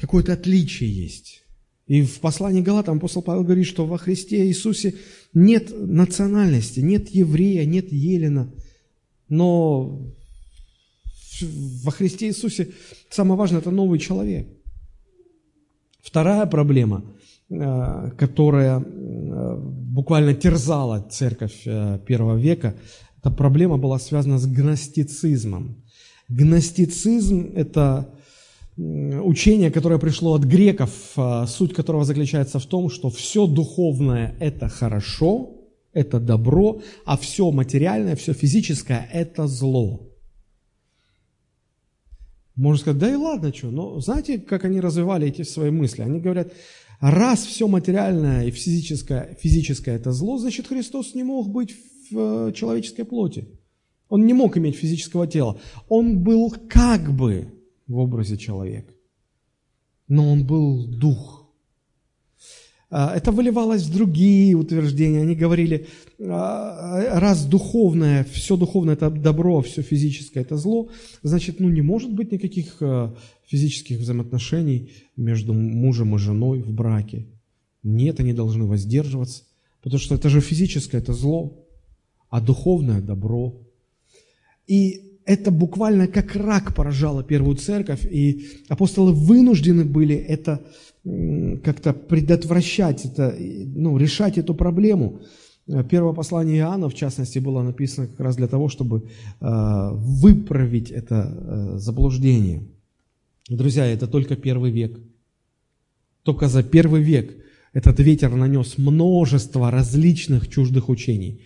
[0.00, 1.43] какое-то отличие есть.
[1.86, 4.94] И в послании Галатам апостол Павел говорит, что во Христе Иисусе
[5.34, 8.50] нет национальности, нет еврея, нет елена,
[9.28, 10.00] но
[11.40, 12.70] во Христе Иисусе
[13.10, 14.48] самое важное– это новый человек.
[16.00, 17.04] Вторая проблема,
[17.50, 22.74] э, которая э, буквально терзала церковь э, первого века,
[23.18, 25.82] эта проблема была связана с гностицизмом.
[26.28, 28.14] Гностицизм– это
[28.76, 30.90] учение, которое пришло от греков,
[31.46, 35.50] суть которого заключается в том, что все духовное– это хорошо,
[35.92, 40.10] это добро, а все материальное, все физическое– это зло.
[42.56, 43.70] Можно сказать, да и ладно, что.
[43.70, 46.02] Но знаете, как они развивали эти свои мысли?
[46.02, 46.52] Они говорят,
[47.00, 51.74] раз все материальное и физическое, физическое это зло, значит Христос не мог быть
[52.10, 53.48] в э, человеческой плоти.
[54.08, 55.60] Он не мог иметь физического тела.
[55.88, 57.48] Он был как бы
[57.86, 58.92] в образе человека.
[60.08, 61.44] Но он был дух.
[62.90, 65.22] А, это выливалось в другие утверждения.
[65.22, 65.88] Они говорили,
[66.20, 70.90] а, раз духовное, все духовное– это добро, все физическое– это зло,
[71.22, 73.14] значит, ну не может быть никаких а,
[73.46, 77.26] физических взаимоотношений между мужем и женой в браке.
[77.82, 79.42] Нет, они должны воздерживаться,
[79.82, 81.66] потому что это же физическое– это зло,
[82.30, 83.60] а духовное– добро.
[84.66, 90.60] И это буквально как рак поражало первую церковь, и апостолы вынуждены были это
[91.62, 95.20] как-то предотвращать, это, ну, решать эту проблему.
[95.90, 99.08] Первое послание Иоанна, в частности, было написано как раз для того, чтобы
[99.40, 101.32] э, выправить это
[101.74, 102.62] э, заблуждение.
[103.48, 104.98] Друзья, это только первый век.
[106.22, 107.34] Только за первый век
[107.72, 111.42] этот ветер нанес множество различных чуждых учений.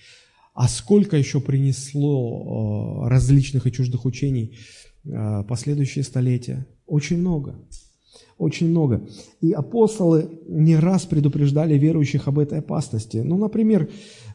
[0.59, 4.59] А сколько еще принесло э, различных и чуждых учений
[5.05, 6.67] э, последующие столетия?
[6.85, 7.55] Очень много.
[8.39, 9.07] Очень много.
[9.41, 13.19] И апостолы не раз предупреждали верующих об этой опасности.
[13.19, 13.89] Ну, например,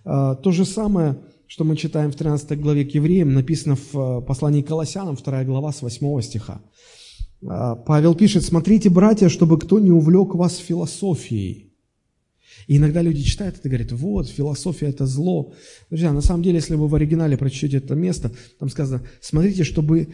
[0.06, 4.62] э, то же самое, что мы читаем в 13 главе к евреям, написано в послании
[4.62, 6.62] к Колоссянам, 2 глава с 8 стиха.
[7.42, 11.73] Павел пишет, «Смотрите, братья, чтобы кто не увлек вас философией,
[12.68, 15.54] и иногда люди читают это и говорят, вот, философия– это зло.
[15.90, 20.10] Друзья, на самом деле, если вы в оригинале прочтете это место, там сказано, смотрите, чтобы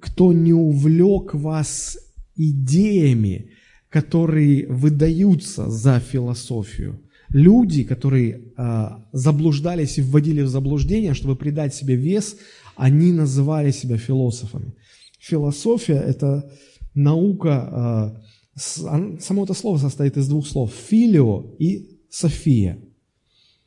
[0.00, 1.98] кто не увлек вас
[2.36, 3.50] идеями,
[3.90, 7.00] которые выдаются за философию.
[7.30, 12.36] Люди, которые а, заблуждались и вводили в заблуждение, чтобы придать себе вес,
[12.76, 14.74] они называли себя философами.
[15.18, 16.50] Философия– это
[16.94, 18.22] наука а,
[18.58, 22.78] Само это слово состоит из двух слов– филио и софия.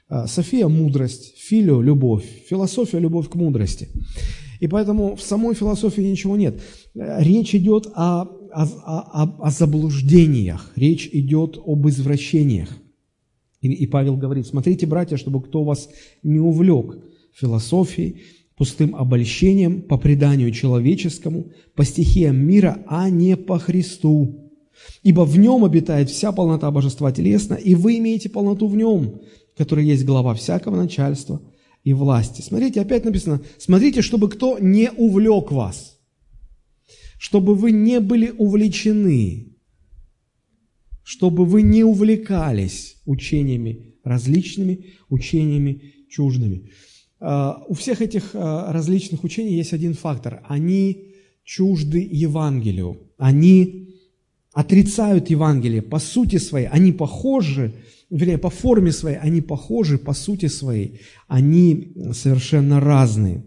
[0.10, 3.88] А, софия– мудрость, филио– любовь, философия– любовь к мудрости.
[4.60, 6.62] И поэтому в самой философии ничего нет.
[6.94, 12.70] Речь идет о, о, о, о заблуждениях, речь идет об извращениях.
[13.62, 15.90] И, и Павел говорит, смотрите, братья, чтобы кто вас
[16.22, 16.98] не увлек
[17.34, 18.22] философией,
[18.58, 24.51] пустым обольщением, по преданию человеческому, по стихиям мира, а не по Христу.
[25.04, 29.22] Ибо в нем обитает вся полнота божества телесно, и вы имеете полноту в нем,
[29.58, 31.42] который есть глава всякого начальства
[31.84, 32.42] и власти.
[32.42, 36.00] Смотрите, опять написано, смотрите, чтобы кто не увлек вас,
[37.18, 39.56] чтобы вы не были увлечены,
[41.04, 46.70] чтобы вы не увлекались учениями различными, учениями чуждыми.
[47.20, 50.44] А, у всех этих а, различных учений есть один фактор.
[50.48, 53.12] Они чужды Евангелию.
[53.18, 53.91] Они
[54.54, 57.74] отрицают Евангелие по сути своей, они похожи,
[58.10, 63.44] вернее, по форме своей, они похожи по сути своей, они совершенно разные.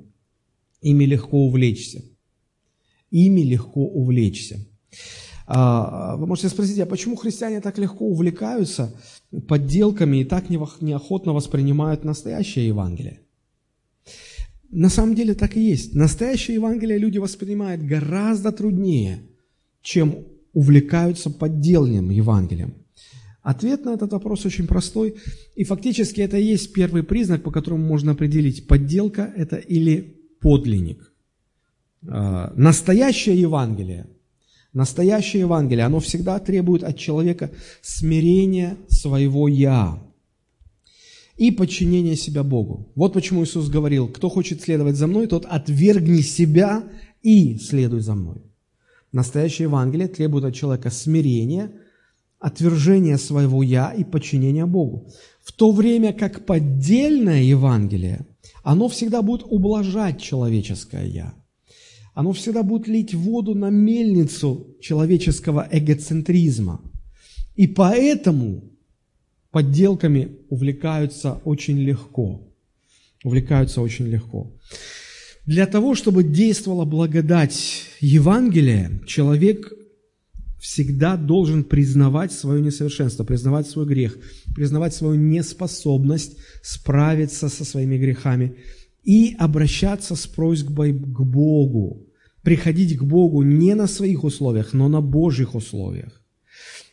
[0.81, 2.03] Ими легко увлечься.
[3.11, 4.59] Ими легко увлечься.
[5.47, 8.95] А, вы можете спросить, а почему христиане так легко увлекаются
[9.47, 13.21] подделками и так неохотно воспринимают настоящее Евангелие?
[14.71, 15.95] На самом деле так и есть.
[15.95, 19.23] Настоящее Евангелие люди воспринимают гораздо труднее,
[19.83, 22.75] чем увлекаются поддельным Евангелием?
[23.43, 25.17] Ответ на этот вопрос очень простой,
[25.55, 31.13] и фактически это и есть первый признак, по которому можно определить, подделка это или подлинник.
[32.09, 34.07] А, настоящее Евангелие,
[34.73, 37.51] настоящее Евангелие, оно всегда требует от человека
[37.83, 40.03] смирения своего «я»
[41.37, 42.93] и подчинения себя Богу.
[42.95, 46.85] Вот почему Иисус говорил, кто хочет следовать за мной, тот отвергни себя
[47.23, 48.43] и следуй за мной.
[49.15, 51.71] Настоящее Евангелие требует от человека смирения,
[52.41, 55.09] отвержения своего «я» и подчинения Богу.
[55.41, 58.27] В то время как поддельное Евангелие,
[58.65, 61.35] оно всегда будет ублажать человеческое «я».
[62.15, 66.81] Оно всегда будет лить воду на мельницу человеческого эгоцентризма.
[67.55, 68.65] И поэтому
[69.53, 72.53] подделками увлекаются очень легко.
[73.23, 74.53] Увлекаются очень легко.
[75.47, 79.73] Для того, чтобы действовала благодать Евангелия, человек
[80.59, 84.17] всегда должен признавать свое несовершенство, признавать свой грех,
[84.55, 88.57] признавать свою неспособность справиться со своими грехами
[89.03, 92.07] и обращаться с просьбой к Богу,
[92.43, 96.23] приходить к Богу не на своих условиях, но на Божьих условиях.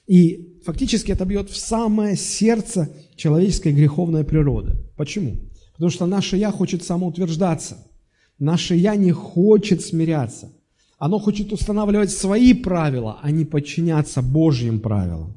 [0.08, 4.76] И фактически это бьет в самое сердце человеческой греховной природы.
[4.98, 5.38] Почему?
[5.76, 7.78] Потому что наше «я» хочет самоутверждаться.
[8.42, 10.52] Наше «я» не хочет смиряться.
[10.98, 15.36] Оно хочет устанавливать свои правила, а не подчиняться Божьим правилам.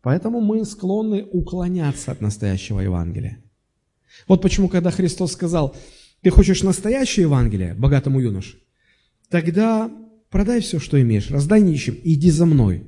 [0.00, 3.44] Поэтому мы склонны уклоняться от настоящего Евангелия.
[4.26, 5.76] Вот почему, когда Христос сказал,
[6.22, 8.56] ты хочешь настоящее Евангелие богатому юноше,
[9.28, 9.90] тогда
[10.30, 12.84] продай все, что имеешь, раздай нищим, иди за мной.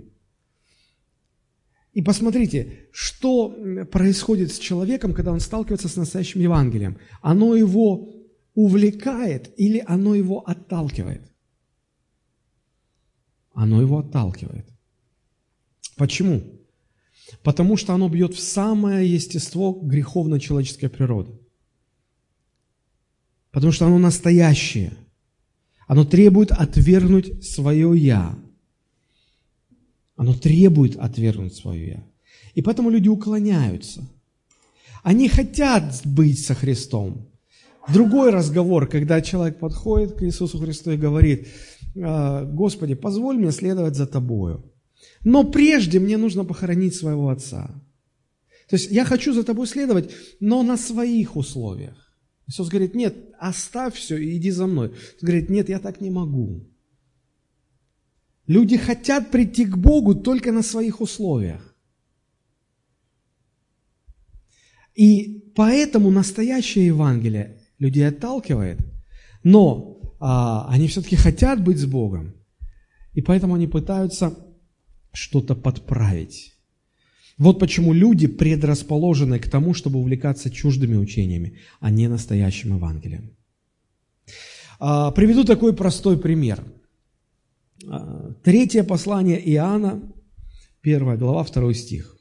[1.92, 3.54] И посмотрите, что
[3.92, 6.96] происходит с человеком, когда он сталкивается с настоящим Евангелием.
[7.20, 8.19] Оно его
[8.64, 11.22] увлекает или оно его отталкивает?
[13.52, 14.66] Оно его отталкивает.
[15.96, 16.42] Почему?
[17.42, 21.38] Потому что оно бьет в самое естество греховно-человеческой природы.
[23.50, 24.92] Потому что оно настоящее.
[25.86, 28.38] Оно требует отвергнуть свое «я»,
[30.16, 32.04] оно требует отвергнуть свое «я».
[32.54, 34.06] И поэтому люди уклоняются.
[35.02, 37.29] Они хотят быть со Христом.
[37.88, 41.48] Другой разговор, когда человек подходит к Иисусу Христу и говорит,
[41.96, 44.70] «А, Господи, позволь мне следовать за Тобою.
[45.24, 47.82] Но прежде мне нужно похоронить своего отца.
[48.68, 52.16] То есть я хочу за тобой следовать, но на своих условиях.
[52.46, 54.88] Иисус говорит, нет, оставь все и иди за мной.
[54.88, 56.66] Он говорит, нет, я так не могу.
[58.46, 61.74] Люди хотят прийти к Богу только на своих условиях.
[64.94, 68.78] И поэтому настоящее Евангелие людей отталкивает,
[69.42, 72.34] но а, они все-таки хотят быть с Богом,
[73.14, 74.38] и поэтому они пытаются
[75.12, 76.54] что-то подправить.
[77.38, 83.36] Вот почему люди предрасположены к тому, чтобы увлекаться чуждыми учениями, а не настоящим Евангелием.
[84.78, 86.62] А, приведу такой простой пример–
[87.88, 90.02] а, третье послание Иоанна,
[90.80, 92.16] первая глава, второй стих.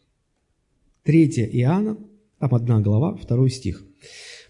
[1.04, 1.98] Третье Иоанна,
[2.40, 3.84] там одна глава, второй стих.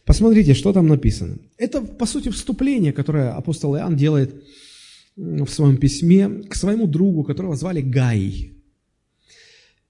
[0.05, 1.37] Посмотрите, что там написано.
[1.57, 4.43] Это, по сути, вступление, которое апостол Иоанн делает
[5.15, 8.53] в своем письме к своему другу, которого звали Гай.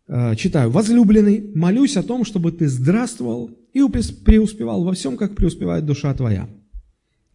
[0.08, 0.72] А, читаю.
[0.72, 6.50] «Возлюбленный, молюсь о том, чтобы ты здравствовал и преуспевал во всем, как преуспевает душа твоя».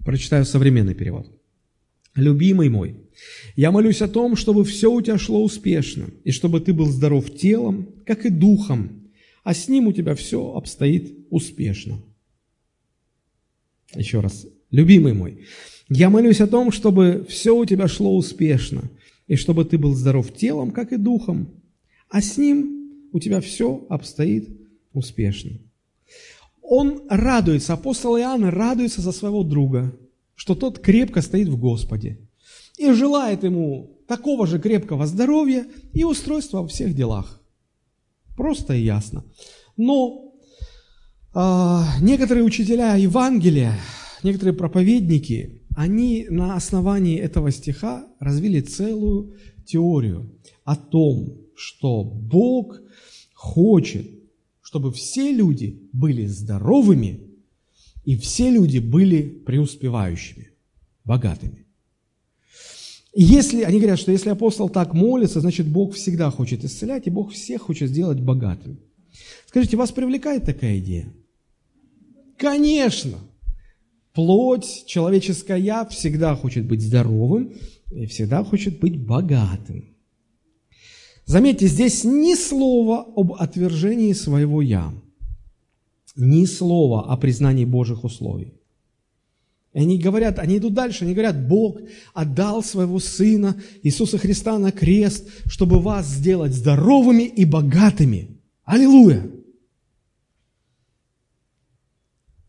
[0.05, 1.31] Прочитаю современный перевод.
[2.17, 2.97] «Любимый мой,
[3.55, 7.33] я молюсь о том, чтобы все у тебя шло успешно, и чтобы ты был здоров
[7.33, 9.05] телом, как и духом,
[9.45, 12.03] а с ним у тебя все обстоит успешно.
[13.95, 14.47] Еще раз.
[14.71, 15.47] Любимый мой,
[15.89, 18.91] я молюсь о том, чтобы все у тебя шло успешно,
[19.27, 21.49] и чтобы ты был здоров телом, как и духом,
[22.09, 24.49] а с ним у тебя все обстоит
[24.93, 25.53] успешно.
[26.63, 29.97] Он радуется, апостол Иоанн радуется за своего друга,
[30.35, 32.19] что тот крепко стоит в Господе–
[32.77, 37.41] и желает ему такого же крепкого здоровья и устройства во всех делах.
[38.37, 39.25] Просто и ясно.
[39.77, 40.24] Но
[41.35, 43.79] некоторые учителя Евангелия,
[44.23, 49.35] некоторые проповедники, они на основании этого стиха развили целую
[49.67, 50.31] теорию
[50.65, 52.81] о том, что Бог
[53.35, 54.07] хочет,
[54.63, 57.21] чтобы все люди были здоровыми
[58.05, 60.51] и все люди были преуспевающими,
[61.05, 61.67] богатыми.
[63.17, 67.33] Если, они говорят, что если апостол так молится, значит Бог всегда хочет исцелять, и Бог
[67.33, 68.79] всех хочет сделать богатыми.
[69.47, 71.13] Скажите, вас привлекает такая идея?
[72.45, 73.19] Конечно!
[74.13, 77.55] Плоть, человеческая я всегда хочет быть здоровым
[77.91, 79.97] и всегда хочет быть богатым.
[81.25, 84.93] Заметьте, здесь ни слова об отвержении своего «я»,
[86.17, 88.53] ни слова о признании Божьих условий.
[89.73, 91.81] И они говорят, они идут дальше, они говорят, Бог
[92.13, 98.39] отдал своего Сына Иисуса Христа на крест, чтобы вас сделать здоровыми и богатыми.
[98.65, 99.31] Аллилуйя!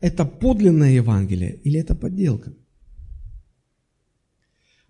[0.05, 2.53] Это подлинное Евангелие или это подделка?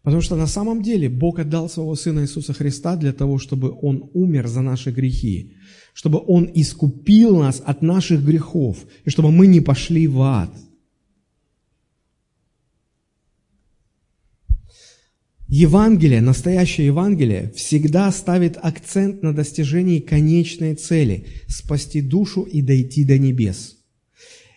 [0.01, 4.09] Потому что на самом деле Бог отдал своего Сына Иисуса Христа для того, чтобы Он
[4.13, 5.53] умер за наши грехи,
[5.93, 10.51] чтобы Он искупил нас от наших грехов, и чтобы мы не пошли в ад–
[15.47, 23.17] Евангелие, настоящее Евангелие, всегда ставит акцент на достижении конечной цели– спасти душу и дойти до
[23.17, 23.74] небес.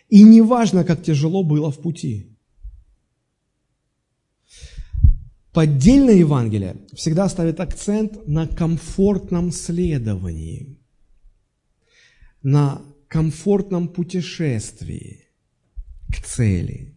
[0.09, 2.35] И неважно, как тяжело было в пути.
[5.53, 10.77] Поддельное Евангелие всегда ставит акцент на комфортном следовании,
[12.43, 15.25] на комфортном путешествии
[16.07, 16.95] к цели.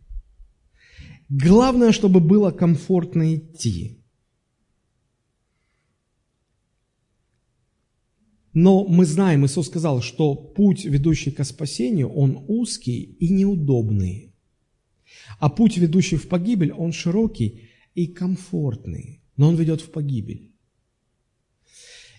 [1.28, 4.01] Главное, чтобы было комфортно идти.
[8.54, 14.34] Но мы знаем, Иисус сказал, что путь, ведущий к спасению, он узкий и неудобный.
[15.38, 20.52] А путь, ведущий в погибель, он широкий и комфортный, но он ведет в погибель.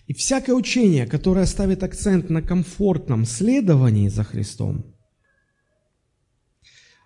[0.06, 4.94] И всякое учение, которое ставит акцент на комфортном следовании за Христом,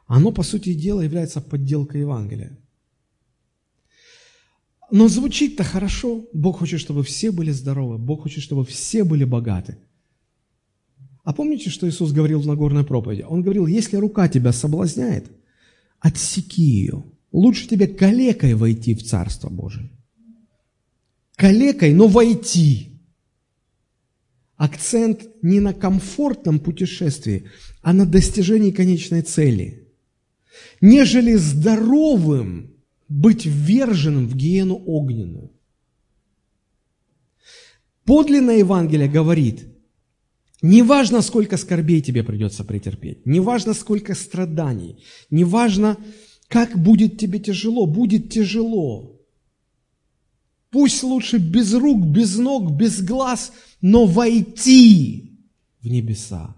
[0.07, 2.59] оно, по сути дела, является подделкой Евангелия.
[4.91, 6.27] Но звучит-то хорошо.
[6.33, 7.99] Бог хочет, чтобы все были здоровы.
[7.99, 9.79] Бог хочет, чтобы все были богаты.
[11.25, 13.23] А помните, что Иисус говорил в Нагорной проповеди?
[13.29, 15.31] Он говорил, если рука тебя соблазняет,
[16.01, 17.05] отсеки ее.
[17.33, 19.91] Лучше тебе калекой войти в Царство Божие.
[21.37, 23.03] Калекой, но войти.
[24.57, 27.45] Акцент не на комфортном путешествии,
[27.83, 29.87] а на достижении конечной цели.
[30.81, 32.68] Нежели здоровым
[33.09, 35.51] быть вверженным в гиену огненную.
[38.05, 39.67] Подлинное Евангелие говорит,
[40.63, 45.97] неважно, сколько скорбей тебе придется претерпеть, неважно, сколько страданий, неважно,
[46.49, 49.21] как будет тебе тяжело, будет тяжело.
[50.71, 55.39] Пусть лучше без рук, без ног, без глаз, но войти
[55.81, 56.58] в небеса.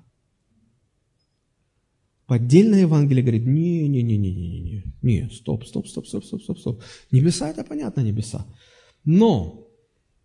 [2.30, 6.82] Поддельное Евангелие говорит, не-не-не-не-не-не, не, стоп, стоп, стоп, стоп, стоп, стоп, стоп.
[7.10, 8.46] Небеса– это понятно, небеса.
[9.04, 9.66] Но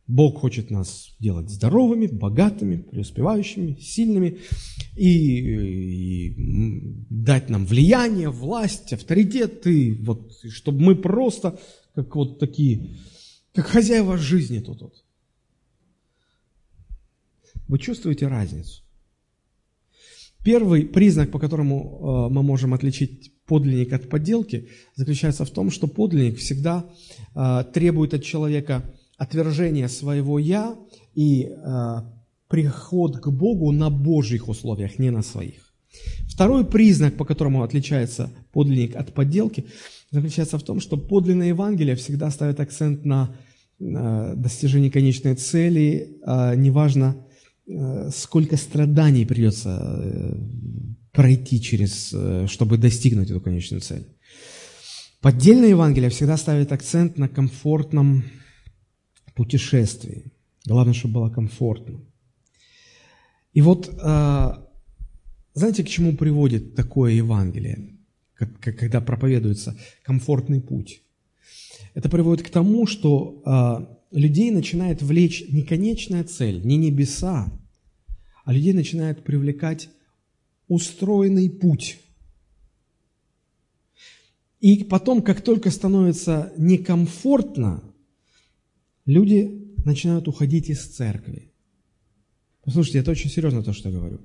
[0.06, 4.38] Бог хочет нас делать здоровыми, богатыми, преуспевающими, сильными
[4.96, 11.60] и, и дать нам влияние, власть, авторитет, и вот, чтобы мы просто,
[11.96, 13.00] как вот такие,
[13.52, 15.04] как хозяева жизни тут вот.
[17.68, 18.85] Вы чувствуете разницу?
[20.46, 25.88] Первый признак, по которому э, мы можем отличить подлинник от подделки, заключается в том, что
[25.88, 26.86] подлинник всегда
[27.36, 28.84] э, требует от человека
[29.18, 30.76] отвержения своего «я»
[31.16, 31.96] и э,
[32.48, 35.74] приход к Богу на Божьих условиях, не на своих.
[36.28, 39.66] Второй признак, по которому отличается подлинник от подделки,
[40.12, 43.36] заключается в том, что подлинное Евангелие всегда ставит акцент на
[43.80, 46.20] достижении конечной цели,
[46.56, 47.25] неважно,
[48.12, 50.36] сколько страданий придется э,
[51.12, 54.08] пройти через, э, чтобы достигнуть эту конечную цель.
[55.22, 58.24] Поддельное Евангелие всегда ставит акцент на комфортном
[59.34, 60.32] путешествии.
[60.66, 62.00] Главное, чтобы было комфортно.
[63.54, 63.90] И вот,
[65.54, 67.98] знаете, к чему приводит такое Евангелие,
[68.36, 71.02] когда проповедуется комфортный путь?
[71.96, 77.52] Это приводит к тому, что людей начинает влечь не конечная цель, не небеса,
[78.46, 79.90] а людей начинает привлекать
[80.68, 82.00] устроенный путь.
[84.62, 87.84] И потом, как только становится некомфортно,
[89.06, 91.52] люди начинают уходить из церкви.
[92.64, 94.22] Послушайте, это очень серьезно то, что я говорю.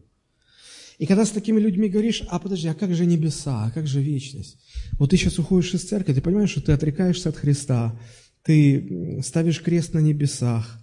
[0.99, 4.01] И когда с такими людьми говоришь, а подожди, а как же небеса, а как же
[4.01, 4.59] вечность?
[4.99, 7.99] Вот ты сейчас уходишь из церкви, ты понимаешь, что ты отрекаешься от Христа,
[8.43, 10.81] ты ставишь крест на небесах,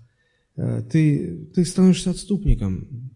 [0.55, 3.11] э, ты, ты становишься отступником.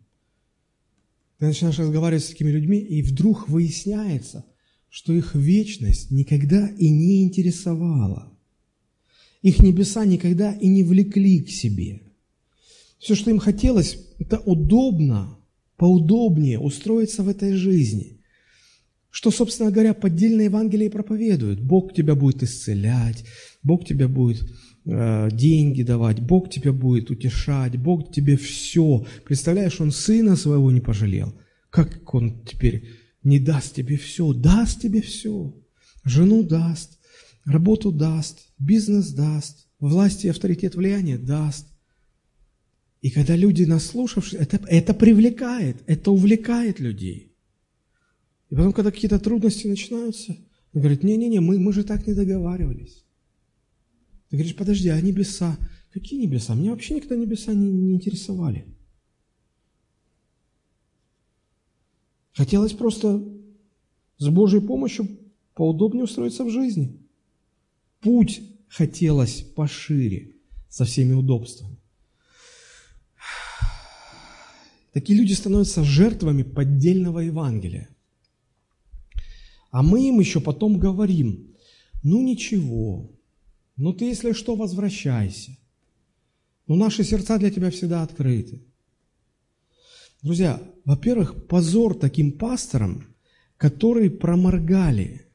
[1.39, 4.46] Ты начинаешь разговаривать с такими людьми, и вдруг выясняется,
[4.89, 8.32] что их вечность никогда и не интересовала.
[9.42, 12.02] Их небеса никогда и не влекли к себе.
[13.00, 15.39] Все, что им хотелось, это удобно,
[15.78, 18.18] поудобнее устроиться в этой жизни–
[19.12, 21.62] что, собственно говоря, поддельное Евангелие проповедует.
[21.62, 23.26] Бог тебя будет исцелять,
[23.62, 24.49] Бог тебя будет
[24.86, 29.05] э, деньги давать, Бог тебя будет утешать, Бог тебе все.
[29.26, 31.34] Представляешь, Он сына своего не пожалел.
[31.70, 32.88] Как Он теперь
[33.22, 34.34] не даст тебе все?
[34.34, 35.53] Даст тебе все.
[36.05, 36.97] Жену даст,
[37.43, 41.68] работу даст, бизнес даст, власть и авторитет влияния даст.
[43.01, 47.28] И когда люди, наслушавшись, это, это привлекает, это увлекает людей–
[48.52, 50.36] и потом, когда какие-то трудности начинаются,
[50.74, 53.06] он говорит, не-не-не, мы, мы же так не договаривались.
[54.30, 55.58] Ты говоришь, подожди, а небеса?
[55.91, 56.54] Какие небеса?
[56.54, 58.66] Меня вообще никогда небеса не, не интересовали.
[62.34, 63.24] Хотелось просто
[64.18, 65.08] с Божьей помощью
[65.54, 66.99] поудобнее устроиться в жизни.
[68.02, 70.36] Путь хотелось пошире,
[70.68, 71.78] со всеми удобствами.
[74.91, 77.88] Такие люди становятся жертвами поддельного Евангелия.
[79.72, 81.55] А мы им еще потом говорим,
[82.03, 83.09] ну ничего,
[83.78, 85.57] Ну ты, если что, возвращайся.
[86.67, 88.61] Но наши сердца для тебя всегда открыты.
[90.22, 93.07] Друзья, во-первых, позор таким пасторам,
[93.57, 95.26] которые проморгали,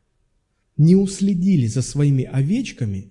[0.76, 3.10] не уследили за своими овечками,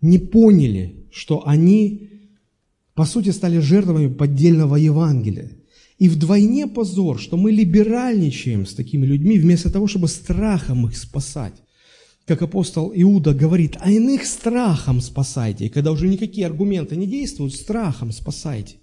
[0.00, 2.08] не поняли, что они,
[2.94, 5.59] по сути, стали жертвами поддельного Евангелия.
[6.00, 11.54] И вдвойне позор, что мы либеральничаем с такими людьми, вместо того, чтобы страхом их спасать
[12.30, 15.66] как апостол Иуда говорит, а иных страхом спасайте.
[15.66, 18.76] И когда уже никакие аргументы не действуют, страхом спасайте.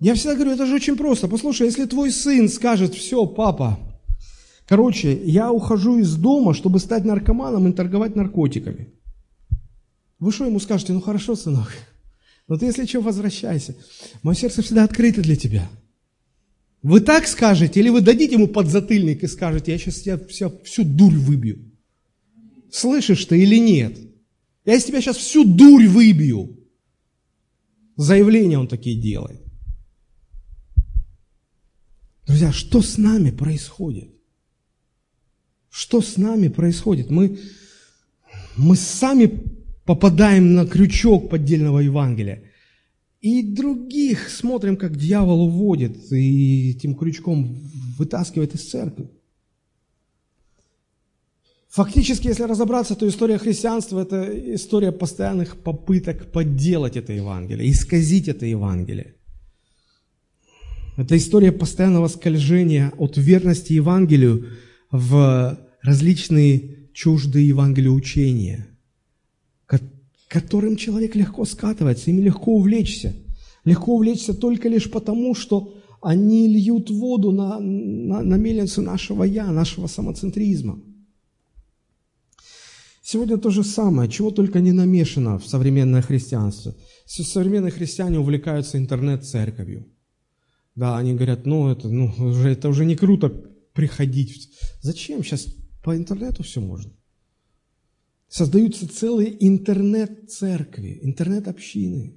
[0.00, 1.28] Я всегда говорю, это же очень просто.
[1.28, 3.78] Послушай, если твой сын скажет, все, папа,
[4.66, 8.88] короче, я ухожу из дома, чтобы стать наркоманом и торговать наркотиками.
[10.18, 10.92] Вы что ему скажете?
[10.92, 11.72] Ну хорошо, сынок,
[12.48, 13.76] но ты, если что, возвращайся.
[14.22, 15.70] Мое сердце всегда открыто для тебя.
[16.82, 20.84] Вы так скажете, или вы дадите ему подзатыльник и скажете, я сейчас тебя вся, всю
[20.84, 21.58] дурь выбью.
[22.70, 23.98] Слышишь ты или нет?
[24.64, 26.58] Я из тебя сейчас всю дурь выбью.
[27.96, 29.40] Заявления он такие делает.
[32.26, 34.10] Друзья, что с нами происходит?
[35.68, 37.10] Что с нами происходит?
[37.10, 37.38] Мы,
[38.56, 39.57] мы сами
[39.88, 42.42] попадаем на крючок поддельного Евангелия.
[43.22, 47.56] И других смотрим, как дьявол уводит и этим крючком
[47.96, 49.08] вытаскивает из церкви.
[51.70, 58.44] Фактически, если разобраться, то история христианства– это история постоянных попыток подделать это Евангелие, исказить это
[58.44, 59.14] Евангелие.
[60.98, 64.48] Это история постоянного скольжения от верности Евангелию
[64.90, 68.66] в различные чуждые Евангелию учения–
[70.28, 73.14] которым человек легко скатывается, ими легко увлечься.
[73.64, 79.50] Легко увлечься только лишь потому, что они льют воду на, на, на мельницу нашего «я»,
[79.50, 80.80] нашего самоцентризма.
[83.02, 86.74] Сегодня то же самое, чего только не намешано в современное христианство.
[87.06, 89.86] Современные христиане увлекаются интернет-церковью.
[90.74, 93.30] Да, они говорят, ну это, ну, уже, это уже не круто
[93.72, 94.50] приходить.
[94.82, 95.24] Зачем?
[95.24, 95.46] Сейчас
[95.82, 96.92] по интернету все можно.
[98.28, 102.14] Создаются целые интернет-церкви, интернет-общины.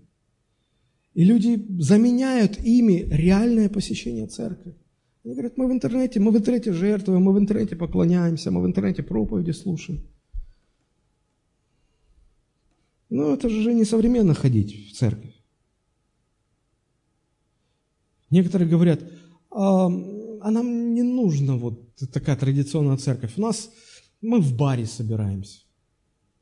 [1.14, 4.76] И люди заменяют ими реальное посещение церкви.
[5.24, 8.66] Они говорят, мы в интернете, мы в интернете жертвуем, мы в интернете поклоняемся, мы в
[8.66, 10.06] интернете проповеди слушаем.
[13.10, 15.36] Но это же не современно ходить в церковь.
[18.30, 19.02] Некоторые говорят,
[19.50, 23.34] а, а нам не нужна вот такая традиционная церковь.
[23.38, 23.70] У нас
[24.22, 25.62] мы в баре собираемся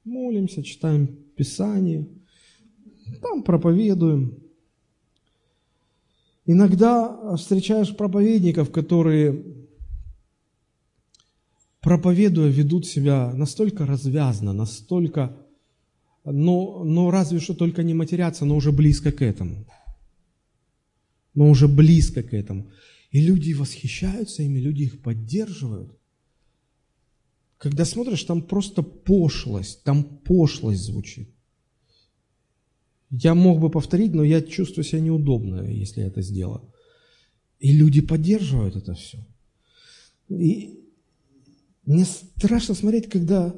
[0.09, 2.07] молимся, читаем Писание,
[3.21, 4.39] там проповедуем.
[6.45, 9.45] Иногда встречаешь проповедников, которые,
[11.79, 15.37] проповедуя, ведут себя настолько развязно, настолько,
[16.25, 19.65] но, но разве что только не матерятся, но уже близко к этому.
[21.35, 22.71] Но уже близко к этому.
[23.11, 25.98] И люди восхищаются ими, люди их поддерживают.
[27.59, 31.29] Когда смотришь, там просто пошлость, там пошлость звучит.
[33.11, 36.73] Я мог бы повторить, но я чувствую себя неудобно, если я это сделаю.
[37.59, 39.17] И люди поддерживают это все.
[40.29, 40.79] И
[41.85, 43.53] мне страшно смотреть, когда,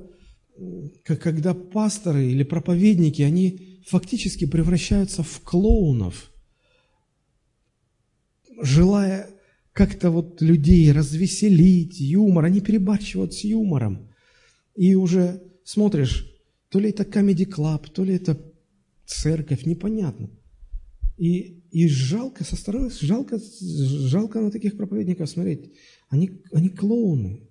[1.06, 6.32] когда пасторы или проповедники, они фактически превращаются в клоунов,
[8.64, 9.30] желая
[9.74, 14.10] как-то вот людей развеселить, юмор, они перебарщивают с юмором.
[14.76, 16.28] И уже смотришь,
[16.70, 18.38] то ли это Comedy Club, то ли это
[19.06, 20.30] церковь, непонятно.
[21.18, 25.72] И, и жалко со стороны, жалко, жалко на таких проповедников смотреть.
[26.10, 27.48] Они, они клоуны.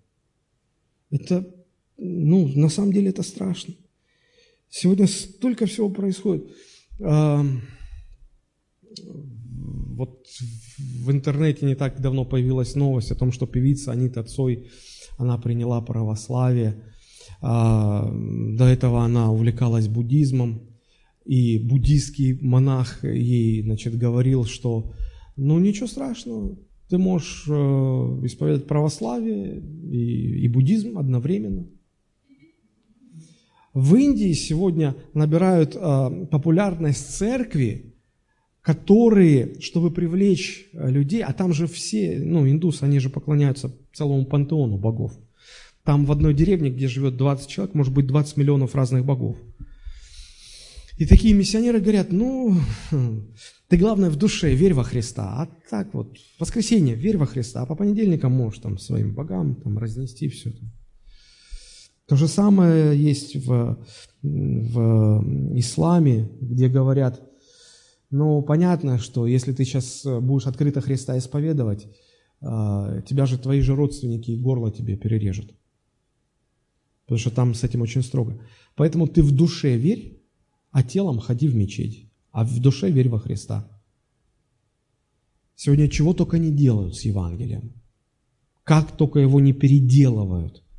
[1.10, 1.54] Это,
[1.96, 3.74] ну, на самом деле это страшно.
[4.68, 6.50] Сегодня столько всего происходит.
[9.90, 10.26] Вот
[10.78, 14.70] в интернете не так давно появилась новость о том, что певица Анита Цой,
[15.18, 16.82] она приняла православие.
[17.42, 20.70] А, до этого она увлекалась буддизмом,
[21.24, 24.92] и буддийский монах ей, значит, говорил, что,
[25.36, 31.68] ну, ничего страшного, ты можешь э, исповедать православие и, и буддизм одновременно.
[33.72, 37.89] В Индии сегодня набирают э, популярность церкви,
[38.70, 44.24] которые, чтобы привлечь э, людей, а там же все, ну, индусы, они же поклоняются целому
[44.24, 45.18] пантеону богов.
[45.82, 49.36] Там в одной деревне, где живет 20 человек, может быть 20 миллионов разных богов.
[50.98, 52.58] И такие миссионеры говорят, ну,
[53.68, 57.62] ты главное в душе верь во Христа, а так вот, в воскресенье верь во Христа,
[57.62, 60.52] а по понедельникам можешь там своим богам там разнести все.
[62.06, 63.84] То же самое есть в,
[64.22, 67.20] в исламе, где говорят,
[68.10, 71.88] ну, понятно, что если ты сейчас будешь открыто Христа исповедовать,
[72.40, 75.54] а, тебя же твои же родственники горло тебе перережут.
[77.04, 78.40] Потому что там с этим очень строго.
[78.76, 80.22] Поэтому ты в душе верь,
[80.70, 82.10] а телом ходи в мечеть.
[82.30, 83.68] А в душе верь во Христа.
[85.56, 87.74] Сегодня чего только не делают с Евангелием.
[88.64, 90.62] Как только его не переделывают–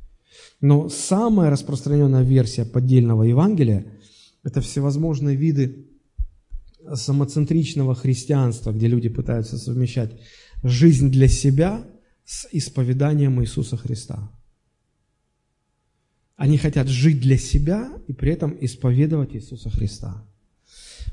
[0.60, 3.86] но самая распространенная версия поддельного Евангелия–
[4.44, 5.86] это всевозможные виды
[6.94, 10.20] самоцентричного христианства, где люди пытаются совмещать
[10.62, 11.84] жизнь для себя
[12.24, 14.30] с исповеданием Иисуса Христа.
[16.36, 20.26] Они хотят жить для себя и при этом исповедовать Иисуса Христа.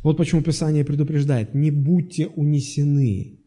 [0.04, 3.40] Вот почему Писание предупреждает, не будьте унесены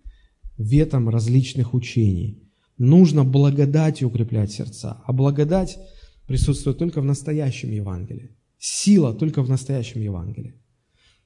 [0.58, 2.42] ветом различных учений,
[2.82, 5.00] Нужно благодатью укреплять сердца.
[5.04, 5.78] А благодать
[6.26, 8.36] присутствует только в настоящем Евангелии.
[8.58, 10.60] Сила только в настоящем Евангелии.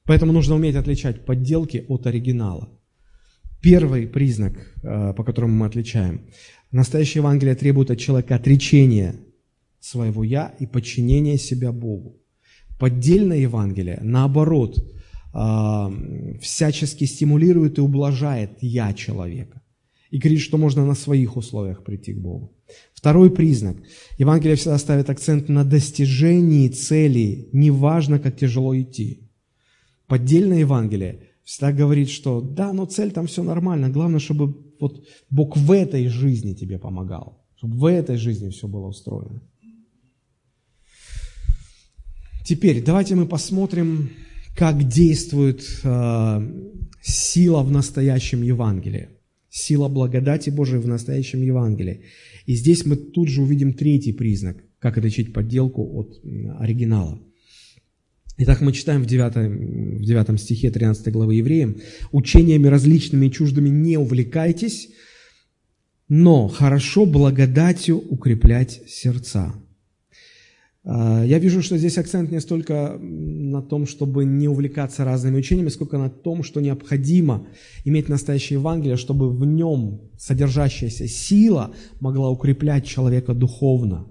[0.06, 2.68] Поэтому нужно уметь отличать подделки от оригинала.
[3.60, 6.20] Первый признак, э, по которому мы отличаем.
[6.70, 9.16] Настоящее Евангелие требует от человека отречения
[9.80, 12.20] своего «я» и подчинения себя Богу.
[12.78, 19.62] Поддельное Евангелие, наоборот, э, всячески стимулирует и ублажает «я» человека
[20.10, 22.54] и говорит, что можно на своих условиях прийти к Богу.
[22.94, 23.76] Второй признак.
[24.18, 29.25] Евангелие всегда ставит акцент на достижении цели, неважно, как тяжело идти.
[30.06, 35.56] Поддельное Евангелие всегда говорит, что да, но цель там все нормально, главное, чтобы вот Бог
[35.56, 39.42] в этой жизни тебе помогал, чтобы в этой жизни все было устроено.
[42.44, 44.10] Теперь давайте мы посмотрим,
[44.56, 49.08] как действует э, сила в настоящем Евангелии
[49.56, 52.02] сила благодати Божией в настоящем Евангелии.
[52.44, 56.20] И здесь мы тут же увидим третий признак, как отличить подделку от
[56.58, 57.18] оригинала.
[58.38, 61.76] Итак, мы читаем в 9, в 9 стихе 13 главы Евреям,
[62.12, 64.90] «Учениями различными и чуждыми не увлекайтесь,
[66.10, 69.54] но хорошо благодатью укреплять сердца».
[70.84, 75.70] А, я вижу, что здесь акцент не столько на том, чтобы не увлекаться разными учениями,
[75.70, 77.46] сколько на том, что необходимо
[77.86, 84.06] иметь настоящее Евангелие, чтобы в нем содержащаяся сила могла укреплять человека духовно.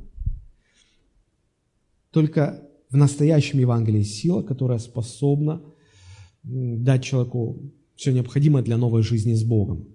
[2.09, 2.64] Только
[2.95, 5.61] в настоящем Евангелии сила, которая способна
[6.43, 9.89] дать человеку все необходимое для новой жизни с Богом,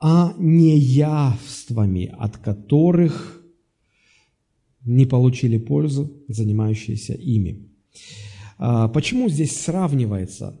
[0.00, 3.40] а не явствами, от которых
[4.84, 7.68] не получили пользу, занимающиеся ими.
[8.58, 10.60] А, почему здесь сравнивается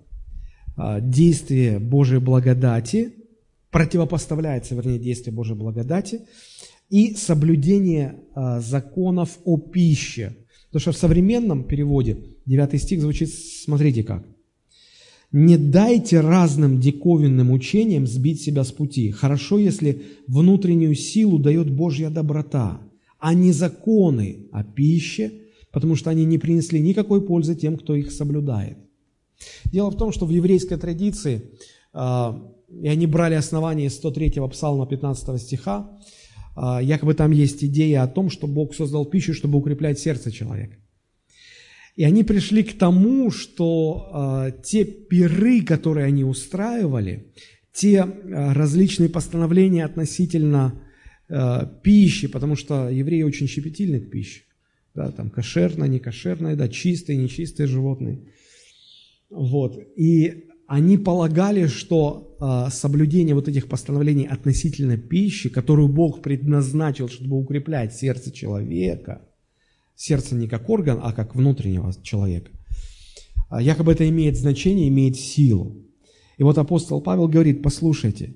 [0.76, 3.14] а, действие Божьей благодати,
[3.70, 6.20] противопоставляется, вернее, действие Божьей благодати
[6.88, 10.36] и соблюдение а, законов о пище?
[10.74, 12.16] Потому что в современном переводе
[12.46, 14.26] 9 стих звучит, смотрите как.
[15.30, 19.12] «Не дайте разным диковинным учениям сбить себя с пути.
[19.12, 22.80] Хорошо, если внутреннюю силу дает Божья доброта»
[23.20, 25.32] а не законы о пище,
[25.72, 28.76] потому что они не принесли никакой пользы тем, кто их соблюдает.
[29.64, 31.40] Дело в том, что в еврейской традиции,
[31.94, 35.98] а, и они брали основание из 103-го псалма 15 стиха,
[36.56, 40.76] якобы там есть идея о том, что Бог создал пищу, чтобы укреплять сердце человека.
[41.96, 47.32] И они пришли к тому, что а, те пиры, которые они устраивали,
[47.72, 50.80] те различные постановления относительно
[51.82, 54.42] пищи, потому что евреи очень щепетильны к пище.
[54.94, 58.28] Да, там кошерное, не кошерное, да, чистые, нечистые животные.
[59.28, 59.76] Вот.
[59.96, 67.38] И они полагали, что э, соблюдение вот этих постановлений относительно пищи, которую Бог предназначил, чтобы
[67.38, 69.22] укреплять сердце человека,
[69.94, 72.50] сердце не как орган, а как внутреннего человека,
[73.50, 75.84] э, якобы это имеет значение, имеет силу.
[76.38, 78.34] И вот апостол Павел говорит, послушайте,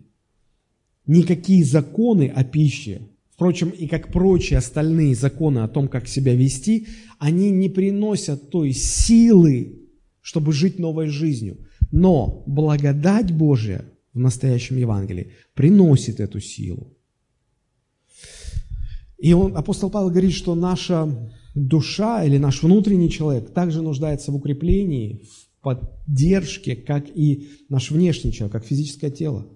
[1.07, 6.89] никакие законы о пище, впрочем, и как прочие остальные законы о том, как себя вести,
[7.19, 9.89] они не приносят той силы,
[10.21, 11.59] чтобы жить новой жизнью.
[11.91, 16.95] Но благодать Божия в настоящем Евангелии приносит эту силу.
[19.19, 24.37] И он, апостол Павел говорит, что наша душа или наш внутренний человек также нуждается в
[24.37, 29.49] укреплении, в поддержке, как и наш внешний человек, как физическое тело.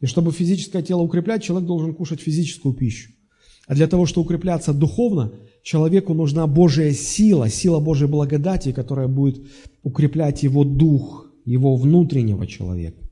[0.00, 3.12] И чтобы физическое тело укреплять, человек должен кушать физическую пищу.
[3.66, 9.46] А для того, чтобы укрепляться духовно, человеку нужна Божья сила, сила Божьей благодати, которая будет
[9.82, 13.02] укреплять его дух, его внутреннего человека.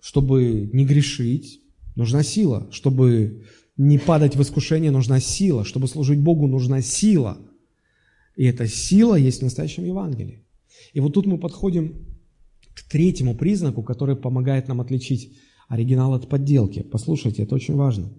[0.00, 1.60] Чтобы не грешить,
[1.94, 2.68] нужна сила.
[2.70, 3.44] Чтобы
[3.76, 5.64] не падать в искушение, нужна сила.
[5.64, 7.38] Чтобы служить Богу, нужна сила.
[8.36, 10.44] И эта сила есть в настоящем Евангелии.
[10.92, 12.06] И вот тут мы подходим
[12.74, 15.36] к третьему признаку, который помогает нам отличить
[15.68, 16.82] оригинал от подделки.
[16.82, 18.12] Послушайте, это очень важно.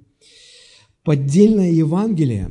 [1.03, 2.49] Поддельное Евангелие,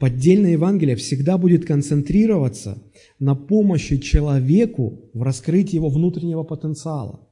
[0.00, 2.82] поддельное Евангелие всегда будет концентрироваться
[3.18, 7.28] на помощи человеку в раскрытии его внутреннего потенциала,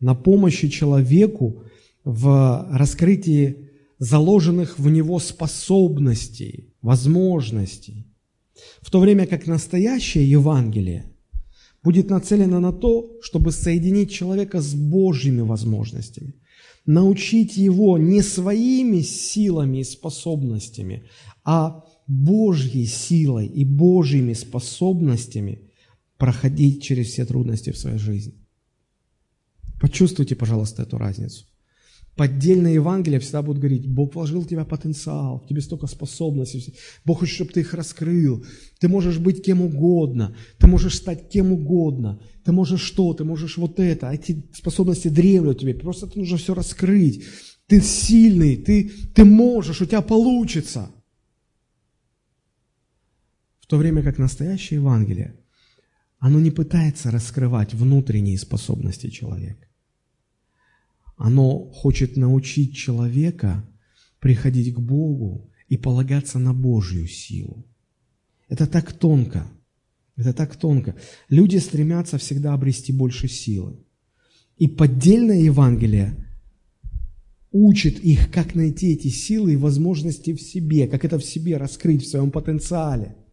[0.00, 1.62] на помощи человеку
[2.02, 3.68] в раскрытии
[3.98, 8.06] заложенных в него способностей, возможностей.
[8.80, 11.12] В то время как настоящее Евангелие
[11.82, 16.34] будет нацелено на то, чтобы соединить человека с Божьими возможностями,
[16.86, 21.06] научить его не своими силами и способностями,
[21.44, 25.70] а Божьей силой и Божьими способностями
[26.16, 28.34] проходить через все трудности в своей жизни.
[29.80, 31.44] Почувствуйте, пожалуйста, эту разницу.
[32.16, 37.20] Поддельное Евангелие всегда будут говорить, Бог вложил в тебя потенциал, в тебе столько способностей, Бог
[37.20, 38.42] хочет, чтобы ты их раскрыл.
[38.80, 43.58] Ты можешь быть кем угодно, ты можешь стать кем угодно, ты можешь что, ты можешь
[43.58, 47.22] вот это, а эти способности древние у тебя, просто это нужно все раскрыть.
[47.66, 50.90] Ты сильный, ты, ты можешь, у тебя получится.
[53.60, 55.38] В то время как настоящее Евангелие,
[56.18, 59.65] оно не пытается раскрывать внутренние способности человека.
[61.16, 63.64] Оно хочет научить человека
[64.20, 67.66] приходить к Богу и полагаться на Божью силу.
[68.48, 69.46] Это так тонко.
[70.16, 70.94] Это так тонко.
[71.28, 73.78] Люди стремятся всегда обрести больше силы.
[74.56, 76.14] И поддельное Евангелие
[77.52, 82.04] учит их, как найти эти силы и возможности в себе, как это в себе раскрыть
[82.04, 83.16] в своем потенциале–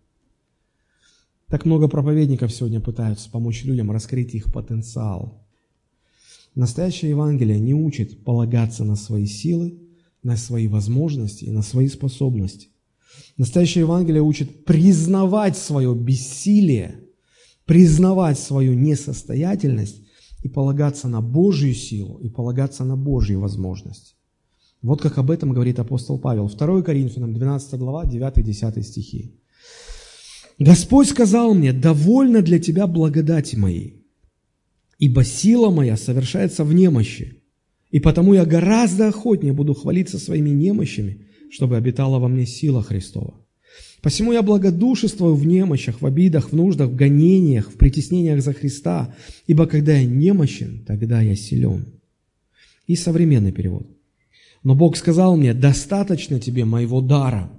[1.53, 5.42] так много проповедников сегодня пытаются помочь людям раскрыть их потенциал.
[6.55, 9.79] Настоящее Евангелие не учит полагаться на свои силы,
[10.21, 12.69] на свои возможности и на свои способности.
[13.37, 16.99] Настоящее Евангелие учит признавать свое бессилие,
[17.65, 20.01] признавать свою несостоятельность
[20.43, 24.15] и полагаться на Божью силу и полагаться на Божьи возможности.
[24.81, 26.49] Вот как об этом говорит апостол Павел.
[26.49, 29.39] 2 Коринфянам, 12 глава, 9-10 стихи.
[30.59, 34.02] Господь сказал мне, довольно для тебя благодати моей,
[34.99, 37.41] ибо сила моя совершается в немощи,
[37.91, 43.35] и потому я гораздо охотнее буду хвалиться своими немощами, чтобы обитала во мне сила Христова.
[44.01, 49.15] Посему я благодушествую в немощах, в обидах, в нуждах, в гонениях, в притеснениях за Христа,
[49.47, 51.85] ибо когда я немощен, тогда я силен.
[52.85, 53.87] И современный перевод.
[54.63, 57.51] Но Бог сказал мне, достаточно тебе моего дара,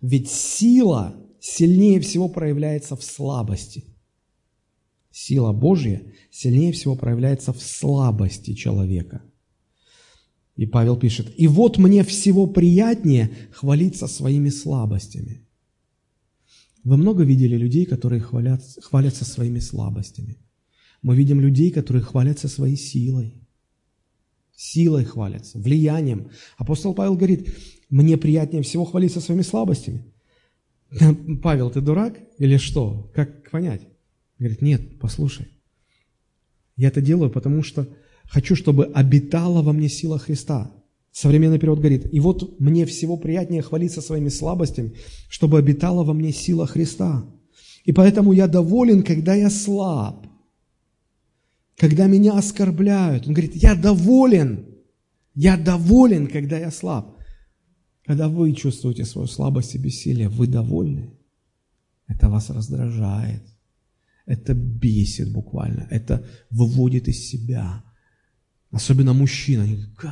[0.00, 3.84] ведь сила сильнее всего проявляется в слабости.
[5.20, 6.00] Сила Божья
[6.30, 9.20] сильнее всего проявляется в слабости человека.
[10.54, 15.44] И Павел пишет, «И вот мне всего приятнее хвалиться своими слабостями».
[16.84, 20.38] Вы много видели людей, которые хвалят, хвалятся своими слабостями.
[21.02, 23.42] Мы видим людей, которые хвалятся своей силой.
[24.54, 26.30] Силой хвалятся, влиянием.
[26.58, 27.48] Апостол Павел говорит,
[27.90, 30.04] мне приятнее всего хвалиться своими слабостями.
[31.42, 33.10] Павел, ты дурак или что?
[33.12, 33.82] Как понять?
[34.38, 35.48] Говорит, нет, послушай.
[36.76, 37.88] Я это делаю, потому что
[38.24, 40.70] хочу, чтобы обитала во мне сила Христа.
[41.10, 44.94] Современный перевод говорит, и вот мне всего приятнее хвалиться своими слабостями,
[45.28, 47.24] чтобы обитала во мне сила Христа.
[47.84, 50.26] И поэтому я доволен, когда я слаб,
[51.76, 53.26] когда меня оскорбляют.
[53.26, 54.66] Он говорит, я доволен,
[55.34, 57.16] я доволен, когда я слаб.
[58.04, 61.10] Когда вы чувствуете свою слабость и бессилие, вы довольны.
[62.06, 63.42] Это вас раздражает.
[64.28, 65.86] Это бесит буквально.
[65.90, 67.82] Это выводит из себя.
[68.70, 69.66] Особенно мужчина.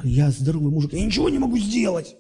[0.05, 2.17] Я здоровый мужик, я ничего не могу сделать.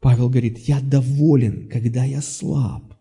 [0.00, 2.94] Павел говорит, я доволен, когда я слаб.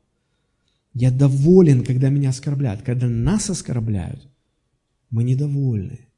[0.94, 2.84] Я доволен, когда меня оскорбляют.
[2.84, 4.30] Когда нас оскорбляют,
[5.10, 6.09] мы недовольны.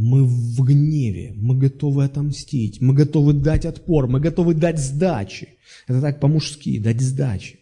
[0.00, 5.48] Мы в гневе, мы готовы отомстить, мы готовы дать отпор, мы готовы дать сдачи.
[5.88, 7.58] Это так по-мужски, дать сдачи.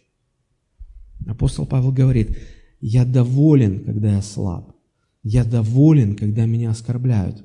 [1.25, 2.37] Апостол Павел говорит,
[2.79, 4.75] я доволен, когда я слаб.
[5.23, 7.43] Я доволен, когда меня оскорбляют.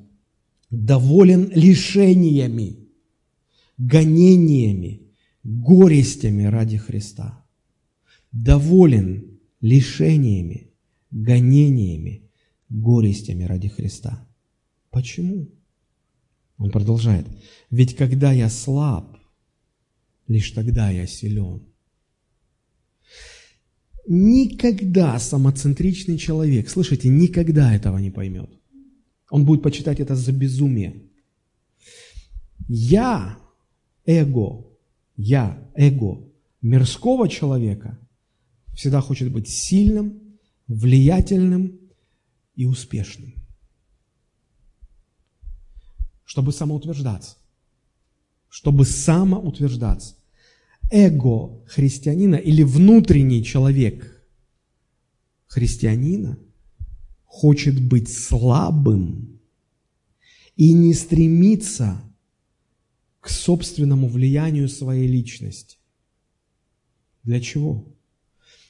[0.69, 2.91] Доволен лишениями,
[3.79, 5.01] гонениями,
[5.43, 7.43] горестями ради Христа.
[8.31, 10.75] Доволен лишениями,
[11.11, 12.31] гонениями,
[12.69, 14.29] горестями ради Христа.
[14.93, 15.49] Почему?
[16.59, 17.27] Он продолжает.
[17.71, 19.17] Ведь когда я слаб,
[20.29, 21.67] лишь тогда я силен.
[24.07, 28.51] Никогда самоцентричный человек, слышите, никогда этого не поймет.
[29.31, 31.03] Он будет почитать это за безумие.
[32.69, 33.39] Я,
[34.05, 34.67] эго,
[35.17, 36.29] я, эго
[36.61, 37.99] мирского человека
[38.75, 41.81] всегда хочет быть сильным, влиятельным
[42.55, 43.35] и успешным,
[46.33, 47.37] чтобы самоутверждаться,
[48.49, 50.15] чтобы самоутверждаться.
[50.91, 54.25] Эго христианина или внутренний человек
[55.47, 56.39] христианина
[57.27, 59.43] хочет быть слабым
[60.57, 62.01] и не стремится
[63.21, 65.77] к собственному влиянию своей личности.
[67.25, 67.95] Для чего?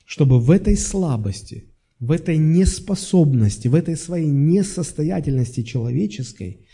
[0.04, 1.66] Чтобы в этой слабости,
[2.00, 6.66] в этой неспособности, в этой своей несостоятельности человеческой,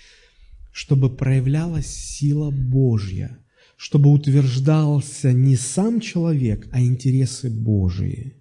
[0.78, 3.36] чтобы проявлялась сила Божья,
[3.76, 8.36] чтобы утверждался не сам человек, а интересы Божии.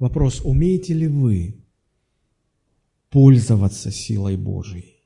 [0.00, 1.64] Вопрос, умеете ли вы
[3.08, 4.98] пользоваться силой Божией?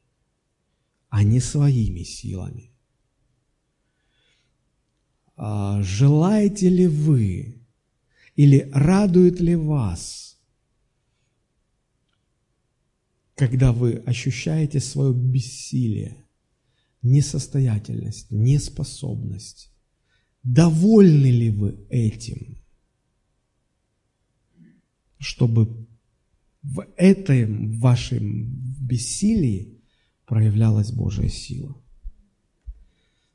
[1.12, 2.70] а не своими силами.
[5.36, 7.60] А желаете ли вы
[8.34, 10.31] или радует ли вас,
[13.42, 16.24] когда вы ощущаете свое бессилие,
[17.02, 19.74] несостоятельность, неспособность?
[20.44, 22.62] Довольны ли вы этим?
[25.18, 25.88] Чтобы
[26.62, 28.46] в этом вашем
[28.80, 29.82] бессилии
[30.24, 31.76] проявлялась Божья сила?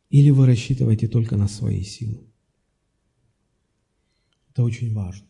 [0.09, 2.25] Или вы рассчитываете только на свои силы?
[4.51, 5.26] Это очень важно.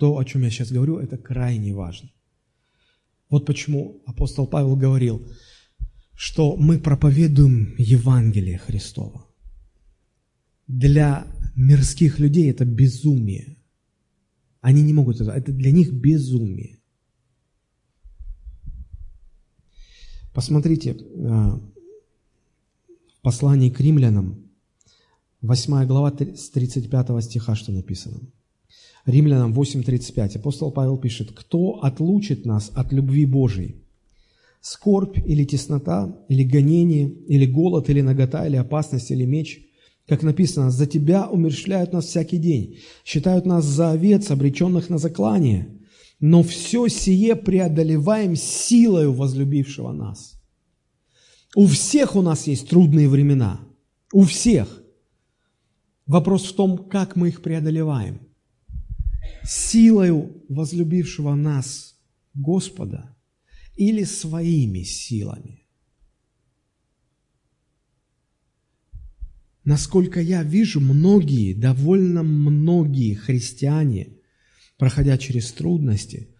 [0.00, 2.10] То, о чем я сейчас говорю, это крайне важно.
[3.28, 5.28] Вот почему апостол Павел говорил,
[6.14, 9.26] что мы проповедуем Евангелие Христова.
[10.66, 13.58] Для мирских людей это безумие.
[14.62, 16.78] Они не могут это, это для них безумие.
[20.32, 21.60] Посмотрите, э, в
[23.20, 24.50] послании к римлянам,
[25.42, 28.32] 8 глава с 35 стиха, что написано.
[29.06, 30.36] Римлянам 8.35.
[30.36, 33.76] Апостол Павел пишет, «Кто отлучит нас от любви Божией?
[34.60, 39.60] Скорбь или теснота, или гонение, или голод, или нагота, или опасность, или меч?»
[40.06, 45.80] Как написано, «За тебя умерщвляют нас всякий день, считают нас за овец, обреченных на заклание»
[46.20, 50.34] но все сие преодолеваем силою возлюбившего нас.
[51.56, 53.60] У всех у нас есть трудные времена.
[54.12, 54.82] У всех.
[56.06, 58.20] Вопрос в том, как мы их преодолеваем.
[59.44, 61.96] Силою возлюбившего нас
[62.34, 63.16] Господа
[63.76, 65.66] или своими силами.
[69.64, 74.16] Насколько я вижу, многие, довольно многие христиане–
[74.80, 76.30] проходя через трудности,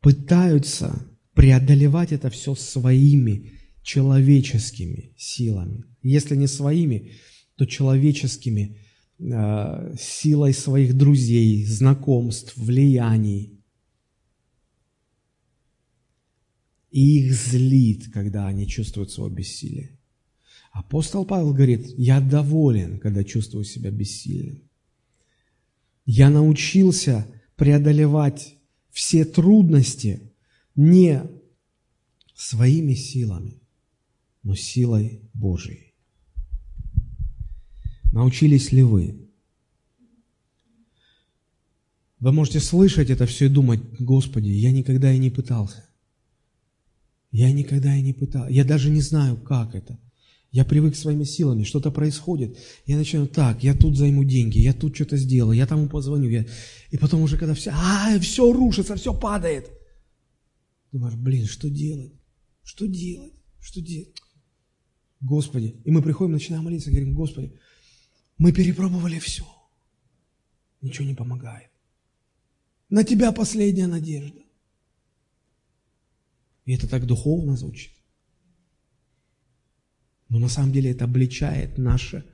[0.00, 3.50] пытаются преодолевать это все своими
[3.82, 5.84] человеческими силами.
[6.00, 7.10] Если не своими,
[7.56, 8.78] то человеческими
[9.18, 13.60] силой своих друзей, знакомств, влияний.
[16.90, 19.98] И их злит, когда они чувствуют свое бессилие.
[20.72, 24.68] Апостол Павел говорит, я доволен, когда чувствую себя бессильным.
[26.04, 28.56] Я научился преодолевать
[28.90, 30.32] все трудности
[30.74, 31.22] не
[32.34, 33.60] своими силами,
[34.42, 35.83] но силой Божией.
[38.14, 39.28] Научились ли вы?
[42.20, 45.84] Вы можете слышать это все и думать, Господи, я никогда и не пытался.
[47.32, 48.52] Я никогда и не пытался.
[48.52, 49.98] Я даже не знаю, как это.
[50.52, 52.56] Я привык своими силами, что-то происходит.
[52.86, 56.28] Я начинаю так, я тут займу деньги, я тут что-то сделаю, я тому позвоню.
[56.28, 56.46] Я...
[56.92, 59.72] И потом уже когда все, а, все рушится, все падает.
[60.92, 62.12] Думаешь, блин, что делать?
[62.62, 63.32] Что делать?
[63.60, 64.14] Что делать?
[65.20, 65.82] Господи.
[65.84, 67.58] И мы приходим, начинаем молиться, говорим, Господи,
[68.38, 69.44] мы перепробовали все.
[70.80, 71.70] Ничего не помогает.
[72.90, 74.40] На Тебя последняя надежда.
[76.64, 77.92] И это так духовно звучит.
[80.28, 82.24] Но на самом деле это обличает наше,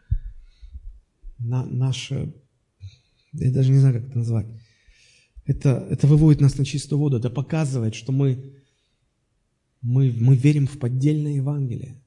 [1.39, 2.35] на, наше,
[3.33, 4.47] я даже не знаю, как это назвать.
[5.45, 8.55] Это, это выводит нас на чистую воду, это показывает, что мы,
[9.81, 12.01] мы, мы верим в поддельное Евангелие.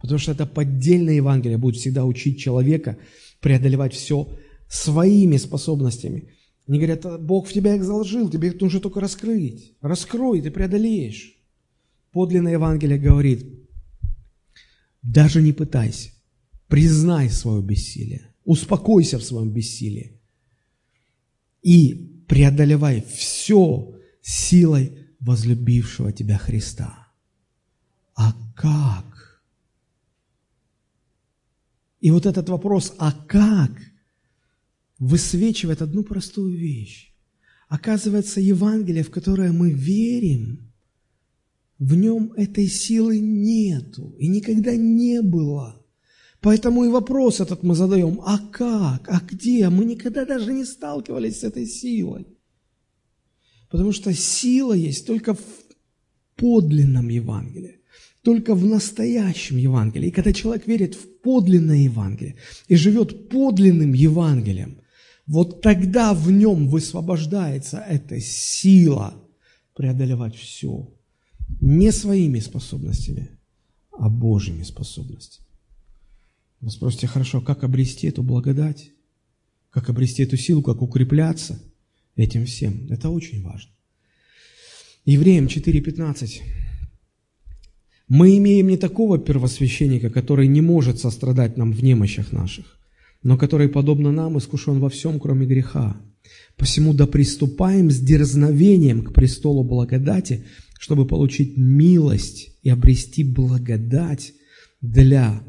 [0.00, 2.98] Потому что это поддельное Евангелие будет всегда учить человека
[3.40, 4.28] преодолевать все
[4.68, 6.30] своими способностями.
[6.66, 9.74] Они говорят, Бог в тебя их заложил, тебе их нужно только раскрыть.
[9.80, 11.34] Раскрой, ты преодолеешь.
[12.10, 13.46] Подлинное Евангелие говорит,
[15.02, 16.10] даже не пытайся.
[16.66, 18.34] Признай свое бессилие.
[18.44, 20.20] Успокойся в своем бессилии.
[21.62, 27.08] И преодолевай все силой возлюбившего тебя Христа.
[28.16, 29.15] А как?
[32.06, 33.72] И вот этот вопрос «а как?»
[35.00, 37.12] высвечивает одну простую вещь.
[37.68, 40.72] Оказывается, Евангелие, в которое мы верим,
[41.80, 45.84] в нем этой силы нету и никогда не было.
[46.40, 49.68] Поэтому и вопрос этот мы задаем, а как, а где?
[49.68, 52.28] Мы никогда даже не сталкивались с этой силой.
[53.68, 55.42] Потому что сила есть только в
[56.36, 57.80] подлинном Евангелии,
[58.26, 60.08] только в настоящем Евангелии.
[60.08, 62.34] И когда человек верит в подлинное Евангелие
[62.66, 64.78] и живет подлинным Евангелием,
[65.28, 69.14] вот тогда в нем высвобождается эта сила
[69.76, 70.92] преодолевать все.
[71.60, 73.30] Не своими способностями,
[73.92, 75.46] а Божьими способностями.
[76.60, 78.90] Вы спросите, хорошо, как обрести эту благодать?
[79.70, 81.62] Как обрести эту силу, как укрепляться
[82.16, 82.88] этим всем?
[82.90, 83.70] Это очень важно.
[85.04, 86.65] Евреям 4.15.
[88.08, 92.78] Мы имеем не такого первосвященника, который не может сострадать нам в немощах наших,
[93.22, 96.00] но который, подобно нам, искушен во всем, кроме греха.
[96.56, 100.44] Посему да приступаем с дерзновением к престолу благодати,
[100.78, 104.32] чтобы получить милость и обрести благодать
[104.80, 105.42] для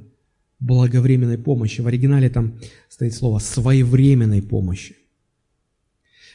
[0.60, 1.82] благовременной помощи.
[1.82, 4.96] В оригинале там стоит слово «своевременной помощи».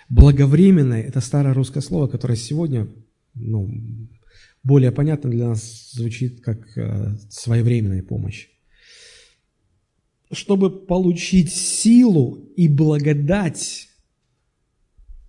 [0.08, 2.86] Благовременное– это старое русское слово, которое сегодня
[3.34, 3.68] ну,
[4.62, 8.48] более понятно для нас звучит как э, своевременная помощь.
[10.30, 13.88] Чтобы получить силу и благодать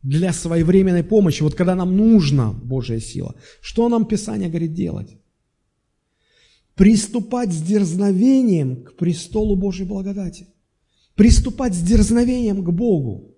[0.02, 5.18] для своевременной помощи, вот когда нам нужна Божья сила, что нам Писание говорит делать?
[6.76, 10.48] Приступать с дерзновением к престолу Божьей благодати.
[11.16, 13.33] Приступать с дерзновением к Богу.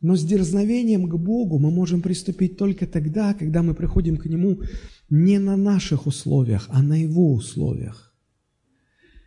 [0.00, 4.62] Но с дерзновением к Богу мы можем приступить только тогда, когда мы приходим к Нему
[5.10, 8.14] не на наших условиях, а на Его условиях.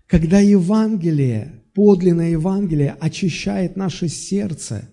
[0.07, 4.89] Когда Евангелие, подлинное Евангелие очищает наше сердце,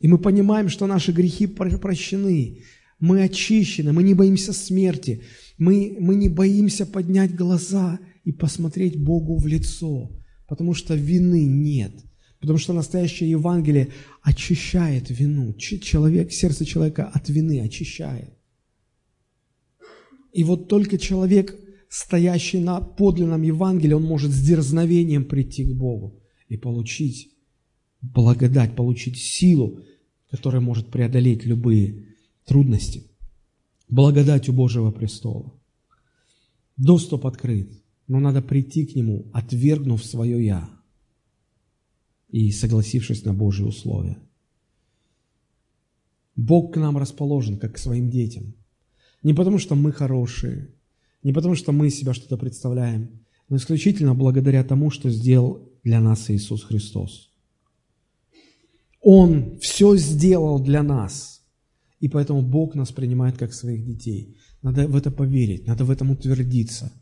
[0.00, 2.62] и мы понимаем, что наши грехи прощены,
[2.98, 5.22] мы очищены, мы не боимся смерти,
[5.58, 10.10] мы, мы не боимся поднять глаза и посмотреть Богу в лицо,
[10.48, 11.92] потому что вины нет–
[12.40, 13.88] Потому что настоящее Евангелие
[14.22, 15.52] очищает вину.
[15.54, 18.30] Человек, сердце человека от вины очищает.
[20.32, 21.54] И вот только человек,
[21.88, 26.18] стоящий на подлинном Евангелии, он может с дерзновением прийти к Богу
[26.48, 27.28] и получить
[28.00, 29.80] благодать, получить силу,
[30.30, 32.14] которая может преодолеть любые
[32.46, 33.10] трудности.
[33.88, 35.52] Благодать у Божьего престола.
[36.78, 37.70] Доступ открыт,
[38.06, 40.79] но надо прийти к Нему, отвергнув свое «я»
[42.32, 44.18] и согласившись на Божьи условия.
[46.36, 48.54] Бог к нам расположен, как к своим детям.
[49.22, 50.68] Не потому, что мы хорошие,
[51.22, 56.30] не потому, что мы себя что-то представляем, но исключительно благодаря тому, что сделал для нас
[56.30, 57.30] Иисус Христос.
[59.02, 61.42] Он все сделал для нас,
[62.00, 64.36] и поэтому Бог нас принимает как своих детей.
[64.62, 66.92] Надо в это поверить, надо в этом утвердиться.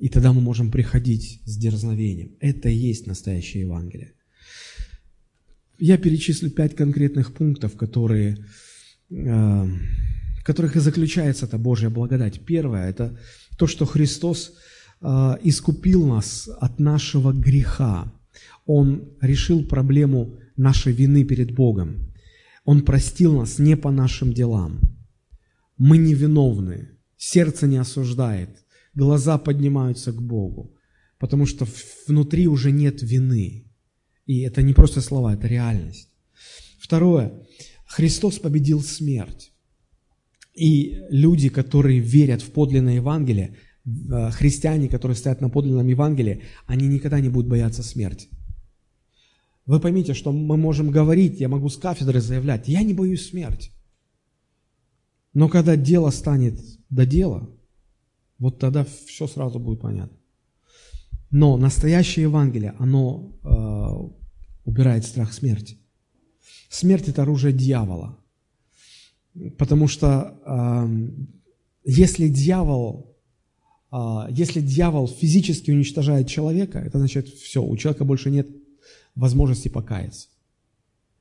[0.00, 2.34] И тогда мы можем приходить с дерзновением.
[2.40, 4.14] Это и есть настоящее Евангелие.
[5.78, 8.38] Я перечислю пять конкретных пунктов, которые,
[9.10, 12.40] э, в которых и заключается эта Божья благодать.
[12.46, 13.18] Первое– это
[13.58, 14.54] то, что Христос
[15.02, 18.10] э, искупил нас от нашего греха.
[18.64, 22.14] Он решил проблему нашей вины перед Богом.
[22.64, 24.80] Он простил нас не по нашим делам.
[25.76, 28.48] Мы невиновны, сердце не осуждает–
[29.00, 30.76] глаза поднимаются к Богу,
[31.18, 31.66] потому что
[32.06, 33.64] внутри уже нет вины.
[34.26, 36.08] И это не просто слова, это реальность.
[36.78, 37.32] Второе.
[37.86, 39.52] Христос победил смерть.
[40.54, 46.88] И люди, которые верят в подлинное Евангелие, э, христиане, которые стоят на подлинном Евангелии, они
[46.88, 48.28] никогда не будут бояться смерти.
[49.66, 53.70] Вы поймите, что мы можем говорить, я могу с кафедры заявлять, я не боюсь смерти.
[55.34, 56.60] Но когда дело станет
[56.90, 57.48] до дела,
[58.40, 60.16] вот тогда все сразу будет понятно.
[61.30, 64.18] Но настоящее Евангелие, оно э,
[64.64, 65.78] убирает страх смерти.
[66.68, 68.18] Смерть– это оружие дьявола.
[69.58, 71.10] Потому что э,
[71.84, 73.16] если дьявол,
[73.92, 78.48] э, если дьявол физически уничтожает человека, это значит все, у человека больше нет
[79.14, 80.28] возможности покаяться.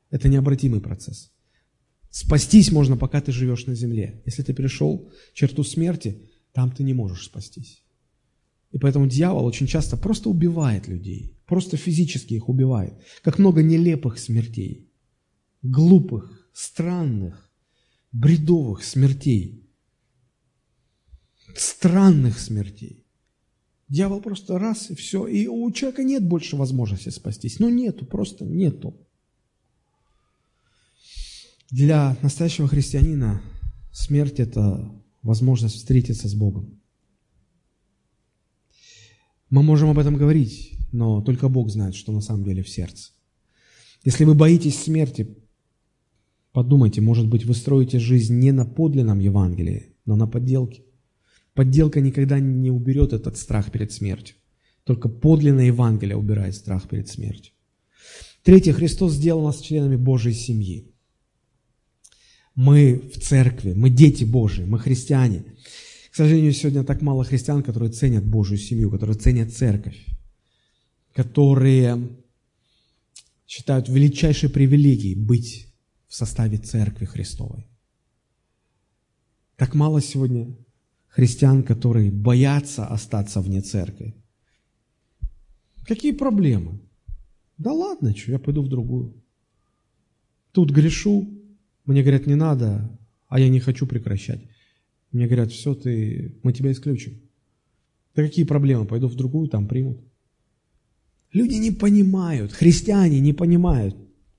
[0.10, 1.32] Это необратимый процесс.
[2.10, 4.24] Спастись можно, пока ты живешь на земле.
[4.26, 7.84] Если ты перешел черту смерти, там ты не можешь спастись.
[8.72, 12.94] И поэтому дьявол очень часто просто убивает людей, просто физически их убивает.
[13.24, 14.86] Как много нелепых смертей.
[15.62, 17.52] глупых, странных,
[18.12, 19.70] бредовых смертей.
[21.56, 23.06] Странных смертей.
[23.90, 25.28] Дьявол просто раз и все.
[25.28, 27.60] И у человека нет больше возможности спастись.
[27.60, 28.96] Ну нету, просто нету.
[31.72, 33.42] Для настоящего христианина
[33.92, 36.80] смерть– это возможность встретиться с Богом.
[39.50, 43.12] Мы можем об этом говорить, но только Бог знает, что на самом деле в сердце.
[44.04, 45.36] Если вы боитесь смерти,
[46.52, 50.84] подумайте, может быть, вы строите жизнь не на подлинном Евангелии, но на подделке.
[51.54, 54.36] Подделка никогда не уберет этот страх перед смертью.
[54.84, 57.54] Только подлинное Евангелие убирает страх перед смертью.
[58.44, 60.94] Третье, Христос сделал нас членами Божьей семьи.
[62.62, 65.46] Мы в церкви, мы дети Божьи, мы христиане.
[66.12, 69.98] К сожалению, сегодня так мало христиан, которые ценят Божью семью, которые ценят церковь,
[71.14, 72.10] которые
[73.48, 75.74] считают величайшей привилегией быть
[76.10, 77.66] в составе церкви Христовой.
[79.56, 80.54] Так мало сегодня
[81.08, 84.14] христиан, которые боятся остаться вне церкви.
[85.86, 86.82] Какие проблемы?
[87.58, 89.14] Да ладно, что, я пойду в другую.
[90.52, 91.39] Тут грешу,
[91.90, 92.88] мне говорят, не надо,
[93.28, 94.42] а я не хочу прекращать.
[95.12, 97.20] Мне говорят, все, ты, мы тебя исключим.
[98.16, 98.86] Да какие проблемы?
[98.86, 99.98] Пойду в другую, там примут.
[101.34, 103.96] Люди не понимают, христиане не понимают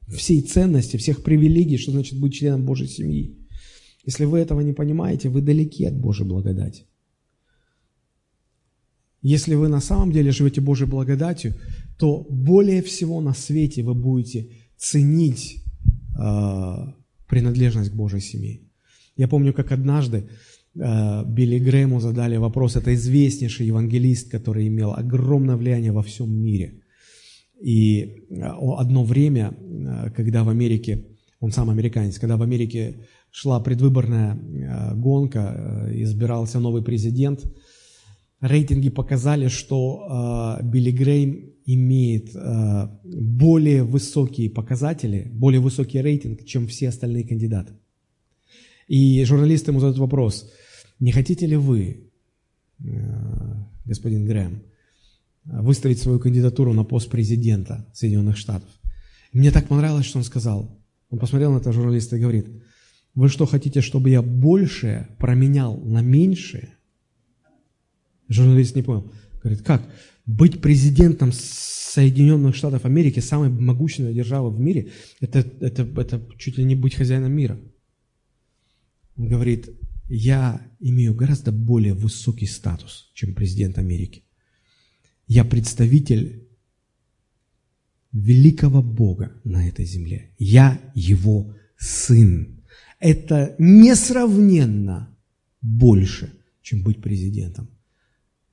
[0.08, 3.36] всей ценности, всех привилегий, что значит быть членом Божьей семьи.
[4.04, 6.84] Если вы этого не понимаете, вы далеки от Божьей благодати.
[9.22, 11.54] Если вы на самом деле живете Божьей благодатью,
[11.98, 15.64] то более всего на свете вы будете ценить
[16.16, 16.99] э,
[17.30, 18.60] принадлежность к Божьей семье.
[19.16, 20.28] Я помню, как однажды
[20.74, 26.82] э, Билли Грэму задали вопрос, это известнейший евангелист, который имел огромное влияние во всем мире.
[27.60, 28.42] И э,
[28.78, 31.06] одно время, э, когда в Америке,
[31.38, 34.36] он сам американец, когда в Америке шла предвыборная
[34.94, 37.44] гонка, избирался новый президент,
[38.40, 46.88] рейтинги показали, что Билли Грейм имеет э, более высокие показатели, более высокий рейтинг, чем все
[46.88, 47.74] остальные кандидаты.
[48.88, 50.50] И журналисты ему задают вопрос,
[50.98, 52.10] не хотите ли вы,
[52.78, 52.84] э,
[53.84, 54.62] господин Грэм,
[55.44, 58.68] выставить свою кандидатуру на пост президента Соединенных Штатов?
[59.32, 60.78] Мне так понравилось, что он сказал.
[61.10, 62.46] Он посмотрел на этого журналиста и говорит,
[63.14, 66.74] вы что, хотите, чтобы я больше променял на меньшее?
[68.28, 69.12] Журналист не понял.
[69.42, 69.82] Говорит, как?
[70.30, 74.90] Быть президентом Соединенных Штатов Америки, самой могущественной державы в мире,
[75.20, 77.58] это, это, это чуть ли не быть хозяином мира.
[79.16, 79.70] Он говорит,
[80.08, 84.24] я имею гораздо более высокий статус, чем президент Америки.
[85.26, 86.48] Я представитель
[88.12, 90.30] великого Бога на этой земле.
[90.38, 92.62] Я его сын.
[92.98, 95.16] Это несравненно
[95.60, 96.32] больше,
[96.62, 97.68] чем быть президентом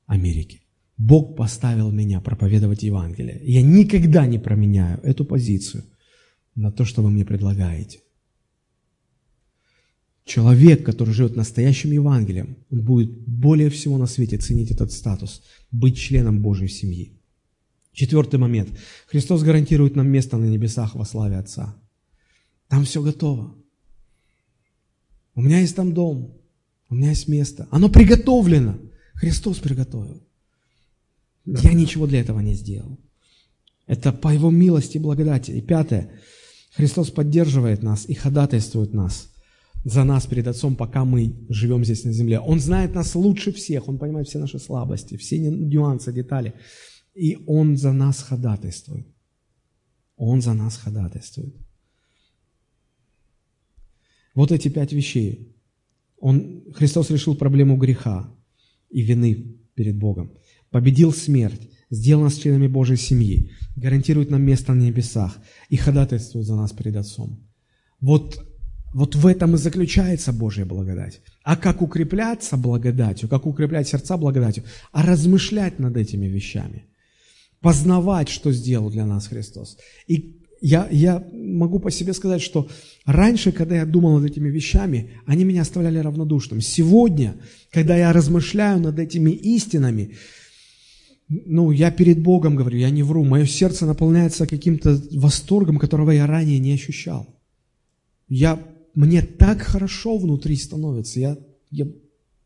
[0.06, 0.62] Америки.
[0.98, 3.40] Бог поставил меня проповедовать Евангелие.
[3.44, 5.84] Я никогда не променяю эту позицию
[6.56, 8.00] на то, что вы мне предлагаете.
[10.26, 15.98] Человек, который живет настоящим Евангелием, он будет более всего на свете ценить этот статус, быть
[15.98, 17.14] членом Божьей семьи.
[17.94, 18.78] Четвертый момент.
[19.08, 21.76] Христос гарантирует нам место на небесах во славе Отца.
[22.68, 23.56] Там все готово.
[25.34, 26.36] У меня есть там дом,
[26.90, 27.68] у меня есть место.
[27.72, 28.80] Оно приготовлено.
[29.14, 30.27] Христос приготовил.
[31.48, 33.00] Я ничего для этого не сделал.
[33.86, 35.52] Это по Его милости и благодати.
[35.52, 36.12] И пятое.
[36.76, 39.32] Христос поддерживает нас и ходатайствует нас
[39.86, 42.40] за нас перед Отцом, пока мы живем здесь на земле.
[42.40, 46.54] Он знает нас лучше всех, Он понимает все наши слабости, все нюансы, детали.
[47.16, 49.08] И Он за нас ходатайствует.
[50.18, 51.56] Он за нас ходатайствует.
[54.36, 55.56] Вот эти пять вещей.
[56.20, 58.30] Он, Христос решил проблему греха
[58.90, 60.32] и вины перед Богом
[60.72, 65.38] победил смерть, сделал нас членами Божьей семьи, гарантирует нам место на небесах
[65.70, 67.40] и ходатайствует за нас перед Отцом.
[68.00, 68.46] Вот,
[68.94, 71.22] вот в этом и заключается Божья благодать.
[71.44, 76.86] А как укрепляться благодатью, как укреплять сердца благодатью, а размышлять над этими вещами,
[77.62, 79.78] познавать, что сделал для нас Христос.
[80.08, 82.70] И я, я могу по себе сказать, что
[83.06, 86.62] раньше, когда я думал над этими вещами, они меня оставляли равнодушным.
[86.62, 87.36] Сегодня,
[87.72, 90.16] когда я размышляю над этими истинами,
[91.30, 96.26] ну, я перед Богом говорю, я не вру, мое сердце наполняется каким-то восторгом, которого я
[96.26, 97.28] ранее не ощущал.
[98.30, 101.38] Я, мне так хорошо внутри становится, я,
[101.70, 101.88] я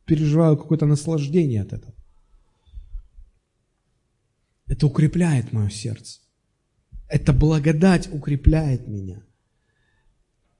[0.05, 1.93] переживаю какое-то наслаждение от этого.
[4.65, 6.19] Это укрепляет мое сердце.
[7.07, 9.23] Эта благодать укрепляет меня.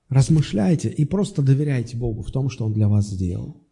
[0.10, 3.66] Размышляйте и просто доверяйте Богу в том, что Он для вас сделал.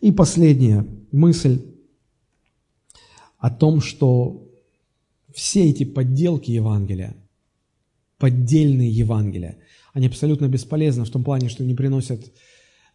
[0.00, 1.69] И последняя мысль
[3.40, 4.46] о том, что
[5.32, 7.16] все эти подделки Евангелия,
[8.18, 9.56] поддельные Евангелия,
[9.92, 12.32] они абсолютно бесполезны в том плане, что не приносят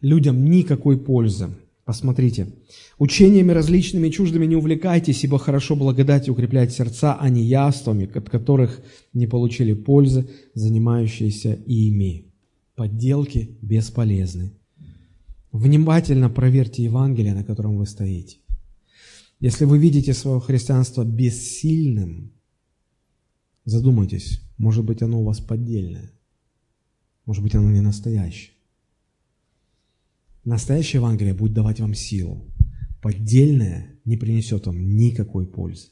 [0.00, 1.48] людям никакой пользы.
[1.84, 2.48] Посмотрите.
[2.98, 8.80] «Учениями различными чуждыми не увлекайтесь, ибо хорошо благодать укреплять сердца, а не яствами, от которых
[9.12, 12.32] не получили пользы, занимающиеся ими».
[12.74, 14.52] Подделки бесполезны.
[15.52, 18.38] Внимательно проверьте Евангелие, на котором вы стоите.
[19.38, 22.32] Если вы видите свое христианство бессильным,
[23.64, 26.10] задумайтесь, может быть, оно у вас поддельное,
[27.26, 28.52] может быть, оно не настоящее.
[30.44, 32.46] Настоящее Евангелие будет давать вам силу.
[33.02, 35.88] Поддельное не принесет вам никакой пользы.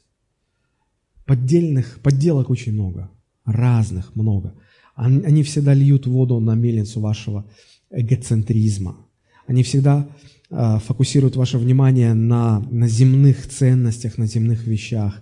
[1.25, 3.11] Поддельных, подделок очень много,
[3.43, 4.55] разных много.
[4.95, 7.45] Они всегда льют воду на мельницу вашего
[7.89, 9.05] эгоцентризма.
[9.45, 10.09] Они всегда
[10.55, 15.21] фокусируют ваше внимание на, на земных ценностях, на земных вещах.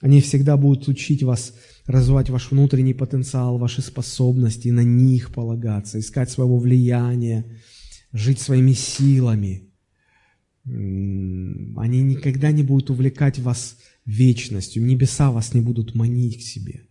[0.00, 1.54] Они всегда будут учить вас
[1.86, 7.44] развивать ваш внутренний потенциал, ваши способности, на них полагаться, искать своего влияния,
[8.12, 9.64] жить своими силами.
[10.64, 16.86] Они никогда не будут увлекать вас вечностью, небеса вас не будут манить к себе.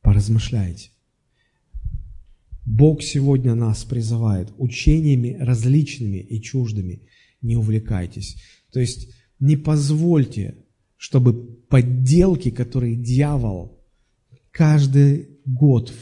[0.00, 0.93] Поразмышляйте.
[2.66, 7.02] Бог сегодня нас призывает учениями различными и чуждыми
[7.44, 8.36] не увлекайтесь.
[8.72, 10.56] То есть не позвольте,
[10.96, 11.34] чтобы
[11.68, 13.84] подделки, которые дьявол
[14.50, 15.92] каждый год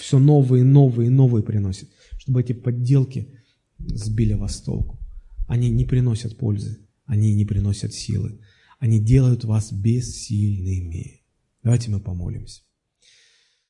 [0.00, 3.32] все новые, новые, новые приносит, чтобы эти подделки
[3.78, 4.98] сбили вас толку.
[5.48, 8.40] Они не приносят пользы, они не приносят силы,
[8.78, 11.22] они делают вас бессильными.
[11.62, 12.62] Давайте мы помолимся.